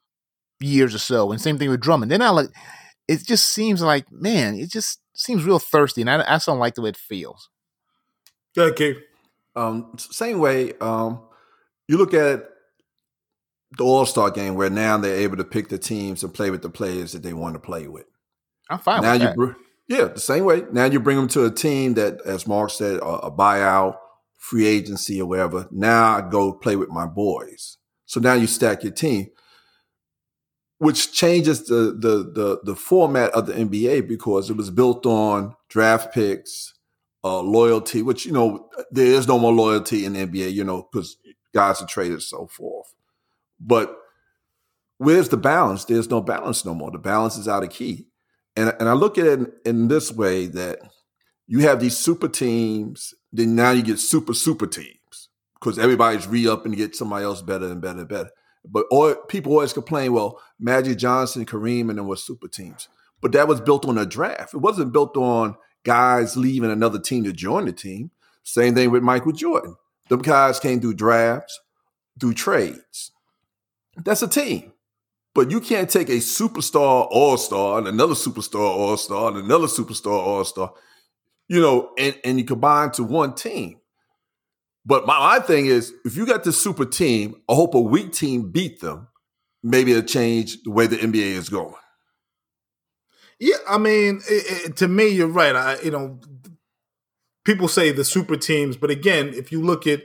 [0.60, 1.30] years or so.
[1.30, 2.10] And same thing with Drummond.
[2.10, 2.48] They're not like.
[3.08, 6.58] It just seems like man, it just seems real thirsty, and I, I just don't
[6.58, 7.48] like the way it feels.
[8.58, 8.96] Okay.
[9.54, 10.72] Um, same way.
[10.80, 11.20] Um,
[11.88, 12.48] you look at
[13.76, 16.62] the All Star game where now they're able to pick the teams and play with
[16.62, 18.06] the players that they want to play with.
[18.70, 19.56] I'm fine now you that.
[19.92, 20.62] Yeah, the same way.
[20.72, 23.96] Now you bring them to a team that, as Mark said, a, a buyout,
[24.38, 25.68] free agency, or whatever.
[25.70, 27.76] Now I go play with my boys.
[28.06, 29.26] So now you stack your team,
[30.78, 35.56] which changes the the the, the format of the NBA because it was built on
[35.68, 36.72] draft picks,
[37.22, 38.00] uh, loyalty.
[38.00, 40.54] Which you know there is no more loyalty in the NBA.
[40.54, 41.18] You know because
[41.52, 42.94] guys are traded so forth.
[43.60, 43.94] But
[44.96, 45.84] where's the balance?
[45.84, 46.90] There's no balance no more.
[46.90, 48.06] The balance is out of key.
[48.56, 50.78] And, and I look at it in, this way that
[51.46, 56.46] you have these super teams, then now you get super, super teams because everybody's re
[56.46, 58.30] up and get somebody else better and better and better.
[58.64, 62.88] But all, people always complain, well, Magic Johnson, Kareem, and then were super teams.
[63.20, 64.54] But that was built on a draft.
[64.54, 68.10] It wasn't built on guys leaving another team to join the team.
[68.42, 69.76] Same thing with Michael Jordan.
[70.08, 71.58] Them guys came through drafts,
[72.20, 73.12] through trades.
[73.96, 74.71] That's a team.
[75.34, 79.66] But you can't take a superstar all star and another superstar all star and another
[79.66, 80.72] superstar all star,
[81.48, 83.78] you know, and, and you combine to one team.
[84.84, 88.12] But my, my thing is, if you got this super team, I hope a weak
[88.12, 89.08] team beat them.
[89.62, 91.74] Maybe it'll change the way the NBA is going.
[93.38, 95.54] Yeah, I mean, it, it, to me, you're right.
[95.54, 96.20] I, you know,
[97.44, 100.02] people say the super teams, but again, if you look at,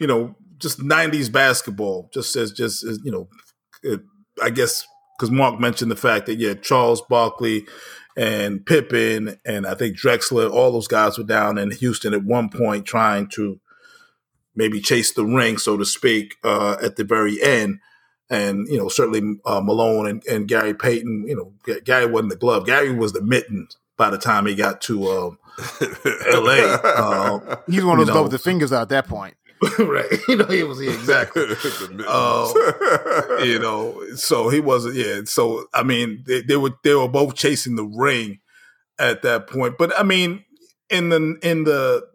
[0.00, 3.28] you know, just '90s basketball, just as just as you know,
[3.82, 4.00] it,
[4.42, 4.86] I guess
[5.18, 7.66] because Mark mentioned the fact that yeah, Charles Barkley
[8.16, 12.48] and Pippen and I think Drexler, all those guys were down in Houston at one
[12.48, 13.60] point trying to
[14.54, 17.78] maybe chase the ring, so to speak, uh, at the very end.
[18.30, 21.24] And you know, certainly uh, Malone and, and, Gary Payton.
[21.26, 22.66] You know, Gary wasn't the glove.
[22.66, 25.38] Gary was the mitten by the time he got to um,
[26.30, 26.78] L.A.
[26.84, 29.34] Uh, He's one of those with the fingers out at that point.
[29.78, 30.06] right.
[30.28, 31.42] You know, he was yeah, exactly.
[32.06, 32.52] uh,
[33.42, 34.94] you know, so he wasn't.
[34.94, 35.22] Yeah.
[35.24, 38.40] So I mean, they, they were they were both chasing the ring
[38.98, 39.76] at that point.
[39.78, 40.44] But I mean,
[40.90, 42.06] in the in the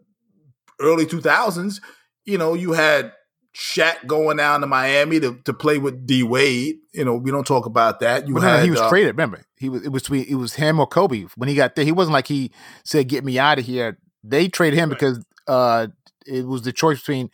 [0.80, 1.82] early two thousands,
[2.26, 3.14] you know, you had
[3.56, 6.78] Shaq going down to Miami to, to play with D Wade.
[6.94, 8.28] You know, we don't talk about that.
[8.28, 9.14] You well, had, he was uh, traded.
[9.14, 11.86] Remember, he was it was it was him or Kobe when he got there.
[11.86, 12.52] He wasn't like he
[12.84, 15.00] said, "Get me out of here." They traded him right.
[15.00, 15.88] because uh,
[16.26, 17.30] it was the choice between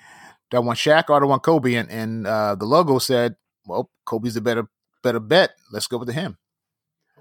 [0.52, 1.76] do I want Shaq or do I want Kobe?
[1.76, 3.36] And, and uh, the logo said,
[3.66, 4.68] well, Kobe's the better
[5.04, 5.52] better bet.
[5.72, 6.38] Let's go with him.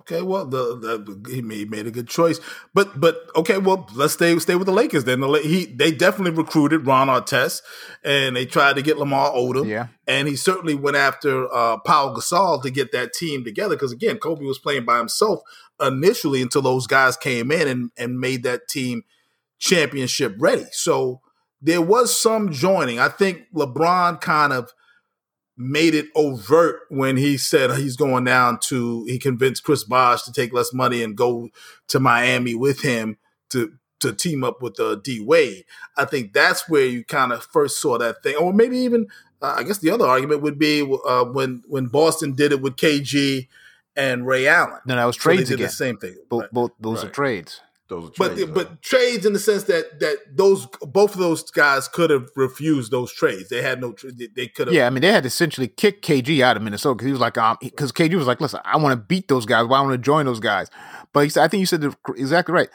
[0.00, 2.40] Okay, well, the, the he made, made a good choice,
[2.72, 5.20] but but okay, well, let's stay stay with the Lakers then.
[5.20, 7.60] The, he they definitely recruited Ron Artest,
[8.02, 12.16] and they tried to get Lamar Odom, yeah, and he certainly went after uh, Paul
[12.16, 15.40] Gasol to get that team together because again, Kobe was playing by himself
[15.78, 19.02] initially until those guys came in and and made that team
[19.58, 20.64] championship ready.
[20.72, 21.20] So
[21.60, 22.98] there was some joining.
[22.98, 24.72] I think LeBron kind of
[25.56, 30.32] made it overt when he said he's going down to he convinced Chris Bosh to
[30.32, 31.48] take less money and go
[31.88, 33.18] to Miami with him
[33.50, 35.64] to to team up with uh, D Wade.
[35.96, 39.08] I think that's where you kind of first saw that thing, or maybe even
[39.42, 42.76] uh, I guess the other argument would be uh, when when Boston did it with
[42.76, 43.48] KG
[43.96, 44.80] and Ray Allen.
[44.86, 45.66] No, that was trades so again.
[45.66, 46.16] The same thing.
[46.28, 46.52] Both, right.
[46.52, 47.10] both those right.
[47.10, 47.60] are trades.
[47.88, 51.88] Those but trades, but trades in the sense that that those both of those guys
[51.88, 53.48] could have refused those trades.
[53.48, 53.94] They had no.
[54.36, 54.74] They could have.
[54.74, 57.38] Yeah, I mean, they had essentially kicked KG out of Minnesota because he was like,
[57.38, 59.66] um, because KG was like, listen, I want to beat those guys.
[59.66, 60.68] Why I want to join those guys?
[61.14, 61.82] But he said, I think you said
[62.16, 62.68] exactly right.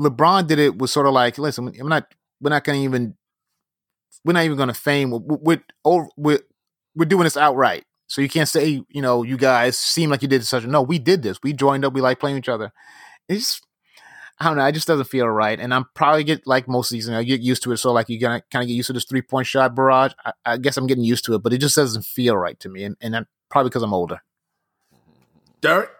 [0.00, 2.12] LeBron did it was sort of like, listen, I'm not.
[2.40, 3.14] We're not going to even.
[4.24, 5.12] We're not even going to fame.
[5.12, 6.40] We're, we're we're
[6.96, 7.84] we're doing this outright.
[8.08, 10.64] So you can't say, you know, you guys seem like you did such.
[10.64, 11.38] A no, we did this.
[11.40, 11.92] We joined up.
[11.92, 12.72] We like playing each other.
[13.28, 13.60] It's
[14.38, 14.66] I don't know.
[14.66, 15.58] It just doesn't feel right.
[15.58, 17.78] And I'm probably get like most season, I get used to it.
[17.78, 20.12] So like you're gonna kind of get used to this three point shot barrage.
[20.24, 22.68] I, I, guess I'm getting used to it, but it just doesn't feel right to
[22.68, 22.84] me.
[22.84, 24.20] And and probably because I'm older.
[25.62, 25.90] Derek,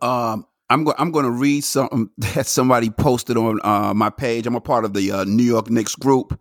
[0.00, 0.96] um, I'm going.
[0.98, 4.46] I'm going to read something that somebody posted on uh, my page.
[4.46, 6.40] I'm a part of the uh, New York Knicks group,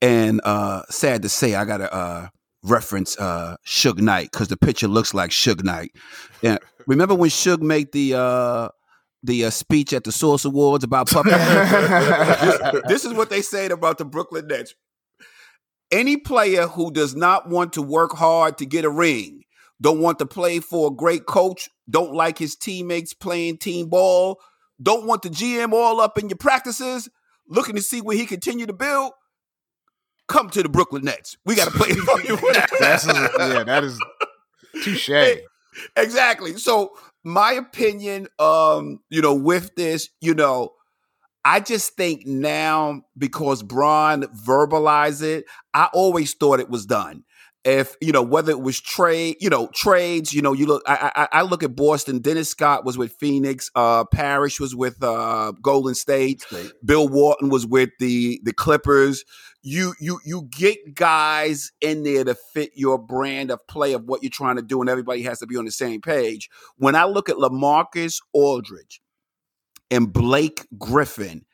[0.00, 2.28] and uh, sad to say, I got to uh,
[2.62, 5.92] reference uh, Suge Knight because the picture looks like Suge Knight.
[6.42, 8.68] And remember when Suge made the uh,
[9.22, 11.30] the uh, speech at the Source Awards about Puffy?
[11.30, 14.74] this, this is what they said about the Brooklyn Nets.
[15.90, 19.42] Any player who does not want to work hard to get a ring,
[19.80, 24.40] don't want to play for a great coach, don't like his teammates playing team ball,
[24.82, 27.08] don't want the GM all up in your practices,
[27.48, 29.12] looking to see where he continue to build,
[30.28, 31.36] come to the Brooklyn Nets.
[31.44, 32.36] We got to play for you.
[32.80, 33.98] That's yeah, that is
[34.82, 35.10] touche.
[35.96, 36.56] Exactly.
[36.56, 36.92] So
[37.24, 40.72] my opinion, um, you know, with this, you know,
[41.44, 45.44] I just think now because Bron verbalized it,
[45.74, 47.24] I always thought it was done.
[47.64, 50.82] If you know whether it was trade, you know trades, you know you look.
[50.86, 52.18] I, I, I look at Boston.
[52.18, 53.70] Dennis Scott was with Phoenix.
[53.76, 56.42] Uh, Parish was with uh, Golden State.
[56.42, 56.72] State.
[56.84, 59.24] Bill Walton was with the the Clippers.
[59.62, 64.24] You you you get guys in there to fit your brand of play of what
[64.24, 66.50] you're trying to do, and everybody has to be on the same page.
[66.78, 69.00] When I look at Lamarcus Aldridge,
[69.92, 71.44] and Blake Griffin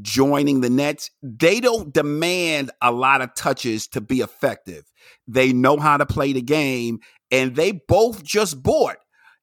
[0.00, 4.84] joining the Nets, they don't demand a lot of touches to be effective.
[5.26, 8.96] They know how to play the game, and they both just bought.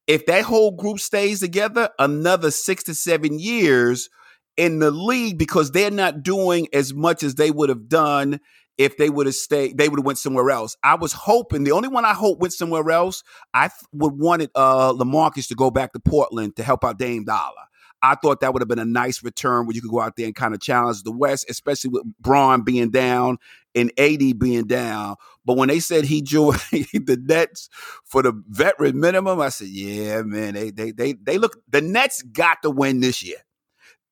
[0.07, 4.09] If that whole group stays together another six to seven years
[4.55, 8.39] in the league, because they're not doing as much as they would have done
[8.77, 10.75] if they would have stayed, they would have went somewhere else.
[10.83, 13.23] I was hoping the only one I hope went somewhere else.
[13.53, 17.63] I would wanted uh Lamarcus to go back to Portland to help out Dame Dollar.
[18.05, 20.25] I thought that would have been a nice return where you could go out there
[20.25, 23.37] and kind of challenge the West, especially with Bron being down
[23.73, 25.15] and AD being down.
[25.43, 27.69] But when they said he joined the Nets
[28.03, 31.57] for the veteran minimum, I said, "Yeah, man, they they they they look.
[31.69, 33.44] The Nets got to win this year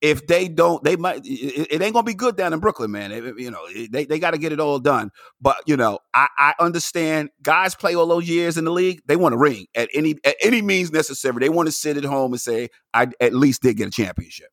[0.03, 1.25] if they don't, they might.
[1.25, 3.13] It, it ain't gonna be good down in Brooklyn, man.
[3.13, 5.11] It, you know, they, they got to get it all done.
[5.41, 7.29] But you know, I, I understand.
[7.41, 9.01] Guys play all those years in the league.
[9.07, 11.37] They want a ring at any at any means necessary.
[11.39, 14.49] They want to sit at home and say, "I at least did get a championship."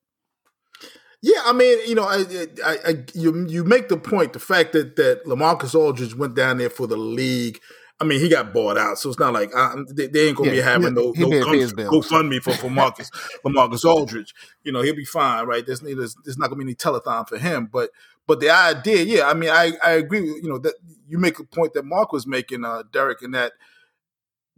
[1.21, 2.25] Yeah, I mean, you know, I,
[2.65, 4.33] I, I, you you make the point.
[4.33, 7.61] The fact that that Lamarcus Aldridge went down there for the league
[8.01, 9.51] I mean, he got bought out, so it's not like
[9.91, 13.11] they, they, ain't gonna yeah, be having no no GoFundMe for for Marcus
[13.43, 14.35] for Marcus Aldridge.
[14.65, 15.67] You know, he'll be fine, right?
[15.67, 17.91] There's, there's there's not gonna be any telethon for him, but
[18.27, 20.21] but the idea, yeah, I mean, I I agree.
[20.21, 20.75] With, you know that
[21.09, 23.53] you make a point that Mark was making, uh, Derek, and that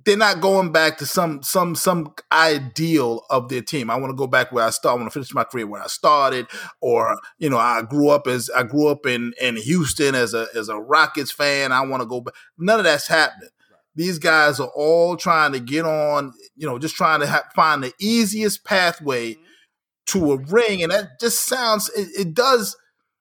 [0.04, 3.90] they're not going back to some some some ideal of their team.
[3.90, 4.96] I want to go back where I started.
[4.96, 6.46] I want to finish my career where I started,
[6.80, 10.46] or you know, I grew up as I grew up in in Houston as a
[10.54, 11.72] as a Rockets fan.
[11.72, 12.34] I want to go back.
[12.58, 13.50] None of that's happening.
[13.94, 17.84] These guys are all trying to get on, you know, just trying to ha- find
[17.84, 19.42] the easiest pathway mm-hmm.
[20.06, 21.90] to a ring, and that just sounds.
[21.90, 22.76] It, it does.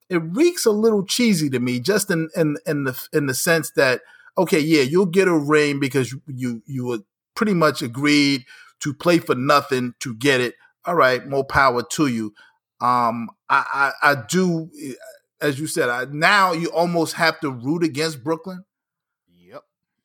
[0.09, 3.71] It reeks a little cheesy to me, just in in in the in the sense
[3.71, 4.01] that
[4.38, 6.99] okay, yeah, you'll get a ring because you you you were
[7.36, 8.45] pretty much agreed
[8.82, 10.55] to play for nothing to get it.
[10.86, 12.34] All right, more power to you.
[12.82, 14.93] Um, I, I, I do, eh,
[15.39, 18.65] as you said, I, now you almost have to root against Brooklyn.
[19.29, 19.61] Yep.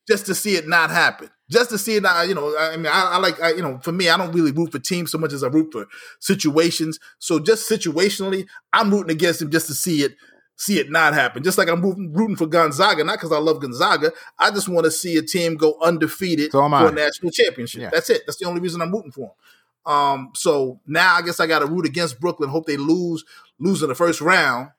[0.07, 1.31] Just to see it not happen.
[1.49, 3.79] Just to see it not, you know, I mean, I, I like, I, you know,
[3.79, 5.87] for me, I don't really root for teams so much as I root for
[6.19, 6.99] situations.
[7.17, 10.13] So just situationally, I'm rooting against them just to see it
[10.57, 11.43] see it not happen.
[11.43, 14.11] Just like I'm rooting for Gonzaga, not because I love Gonzaga.
[14.37, 17.81] I just want to see a team go undefeated so for a national championship.
[17.81, 17.89] Yeah.
[17.91, 18.23] That's it.
[18.25, 19.33] That's the only reason I'm rooting for
[19.85, 19.93] them.
[19.93, 22.49] Um, so now I guess I got to root against Brooklyn.
[22.49, 23.23] Hope they lose,
[23.59, 24.71] lose in the first round.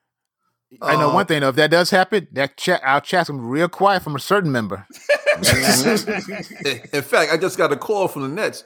[0.82, 1.48] I know uh, one thing though.
[1.48, 4.52] If that does happen, that chat our chat's gonna be real quiet from a certain
[4.52, 4.86] member.
[5.38, 8.64] in fact, I just got a call from the Nets.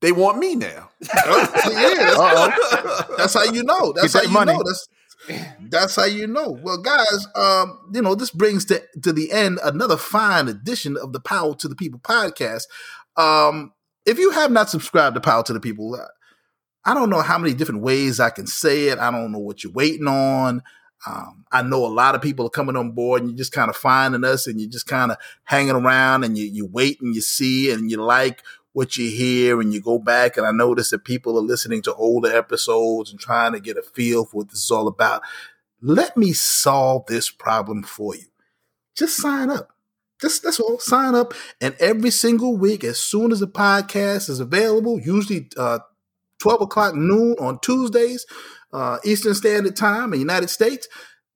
[0.00, 0.90] They want me now.
[1.00, 2.10] yeah,
[3.16, 3.92] that's how you know.
[3.92, 4.52] That's how you money.
[4.52, 4.62] know.
[4.64, 4.88] That's
[5.60, 6.58] that's how you know.
[6.62, 11.12] Well, guys, um, you know, this brings to, to the end another fine edition of
[11.12, 12.64] the Powell to the People podcast.
[13.16, 13.72] Um,
[14.06, 16.06] if you have not subscribed to Powell to the People, uh,
[16.84, 18.98] I don't know how many different ways I can say it.
[18.98, 20.62] I don't know what you're waiting on.
[21.06, 23.68] Um, I know a lot of people are coming on board and you're just kind
[23.68, 27.14] of finding us and you're just kind of hanging around and you, you wait and
[27.14, 28.42] you see and you like
[28.74, 31.94] what you hear and you go back and I notice that people are listening to
[31.94, 35.22] older episodes and trying to get a feel for what this is all about.
[35.80, 38.26] Let me solve this problem for you.
[38.96, 39.70] Just sign up.
[40.20, 40.78] Just that's all.
[40.78, 45.80] Sign up, and every single week, as soon as the podcast is available, usually uh,
[46.38, 48.24] twelve o'clock noon on Tuesdays,
[48.72, 50.88] uh, Eastern Standard Time in the United States.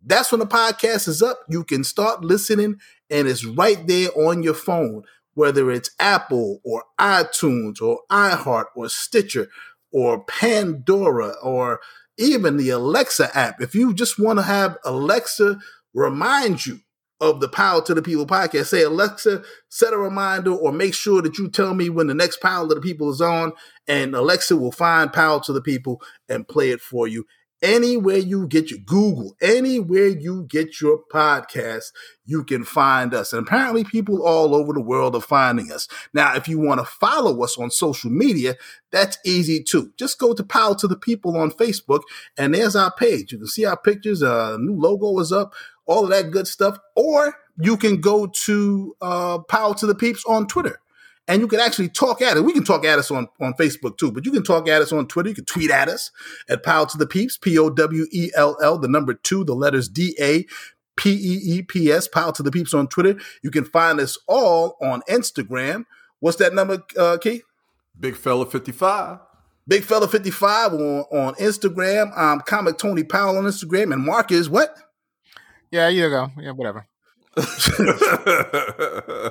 [0.02, 1.40] That's when the podcast is up.
[1.48, 2.76] You can start listening,
[3.10, 5.02] and it's right there on your phone
[5.38, 9.48] whether it's Apple or iTunes or iHeart or Stitcher
[9.92, 11.78] or Pandora or
[12.18, 13.60] even the Alexa app.
[13.60, 15.60] If you just want to have Alexa
[15.94, 16.80] remind you
[17.20, 21.22] of the Powell to the People podcast, say, Alexa, set a reminder or make sure
[21.22, 23.52] that you tell me when the next Powell to the People is on,
[23.86, 27.24] and Alexa will find Powell to the People and play it for you
[27.62, 31.92] anywhere you get your Google, anywhere you get your podcast,
[32.24, 33.32] you can find us.
[33.32, 35.88] And apparently, people all over the world are finding us.
[36.12, 38.56] Now, if you want to follow us on social media,
[38.90, 39.92] that's easy too.
[39.96, 42.02] Just go to Powell to the People on Facebook,
[42.36, 43.32] and there's our page.
[43.32, 44.22] You can see our pictures.
[44.22, 45.54] A uh, new logo is up,
[45.86, 46.78] all of that good stuff.
[46.96, 50.80] Or you can go to uh, Powell to the Peeps on Twitter
[51.28, 52.40] and you can actually talk at it.
[52.40, 54.92] We can talk at us on, on Facebook too, but you can talk at us
[54.92, 55.28] on Twitter.
[55.28, 56.10] You can tweet at us
[56.48, 59.54] at Powell to the Peeps, P O W E L L, the number two, the
[59.54, 60.44] letters D A
[60.96, 63.16] P E E P S, Powell to the Peeps on Twitter.
[63.42, 65.84] You can find us all on Instagram.
[66.20, 67.44] What's that number, uh, Keith?
[68.00, 69.18] Big Fella 55.
[69.68, 70.80] Big Fella 55 on,
[71.12, 72.16] on Instagram.
[72.18, 73.92] Um, Comic Tony Powell on Instagram.
[73.92, 74.74] And Mark is what?
[75.70, 76.30] Yeah, you go.
[76.40, 76.86] Yeah, whatever.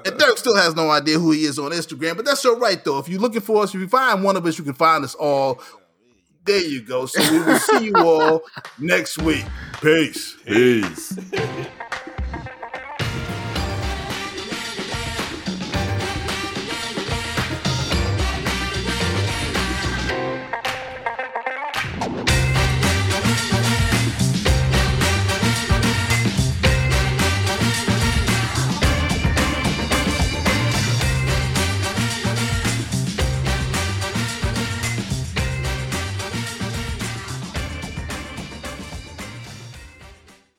[0.05, 2.83] And Dirk still has no idea who he is on Instagram, but that's all right
[2.83, 2.99] though.
[2.99, 5.15] If you're looking for us, if you find one of us, you can find us
[5.15, 5.61] all.
[6.45, 7.05] There you go.
[7.05, 8.43] So we will see you all
[8.79, 9.45] next week.
[9.81, 10.35] Peace.
[10.45, 11.17] Peace.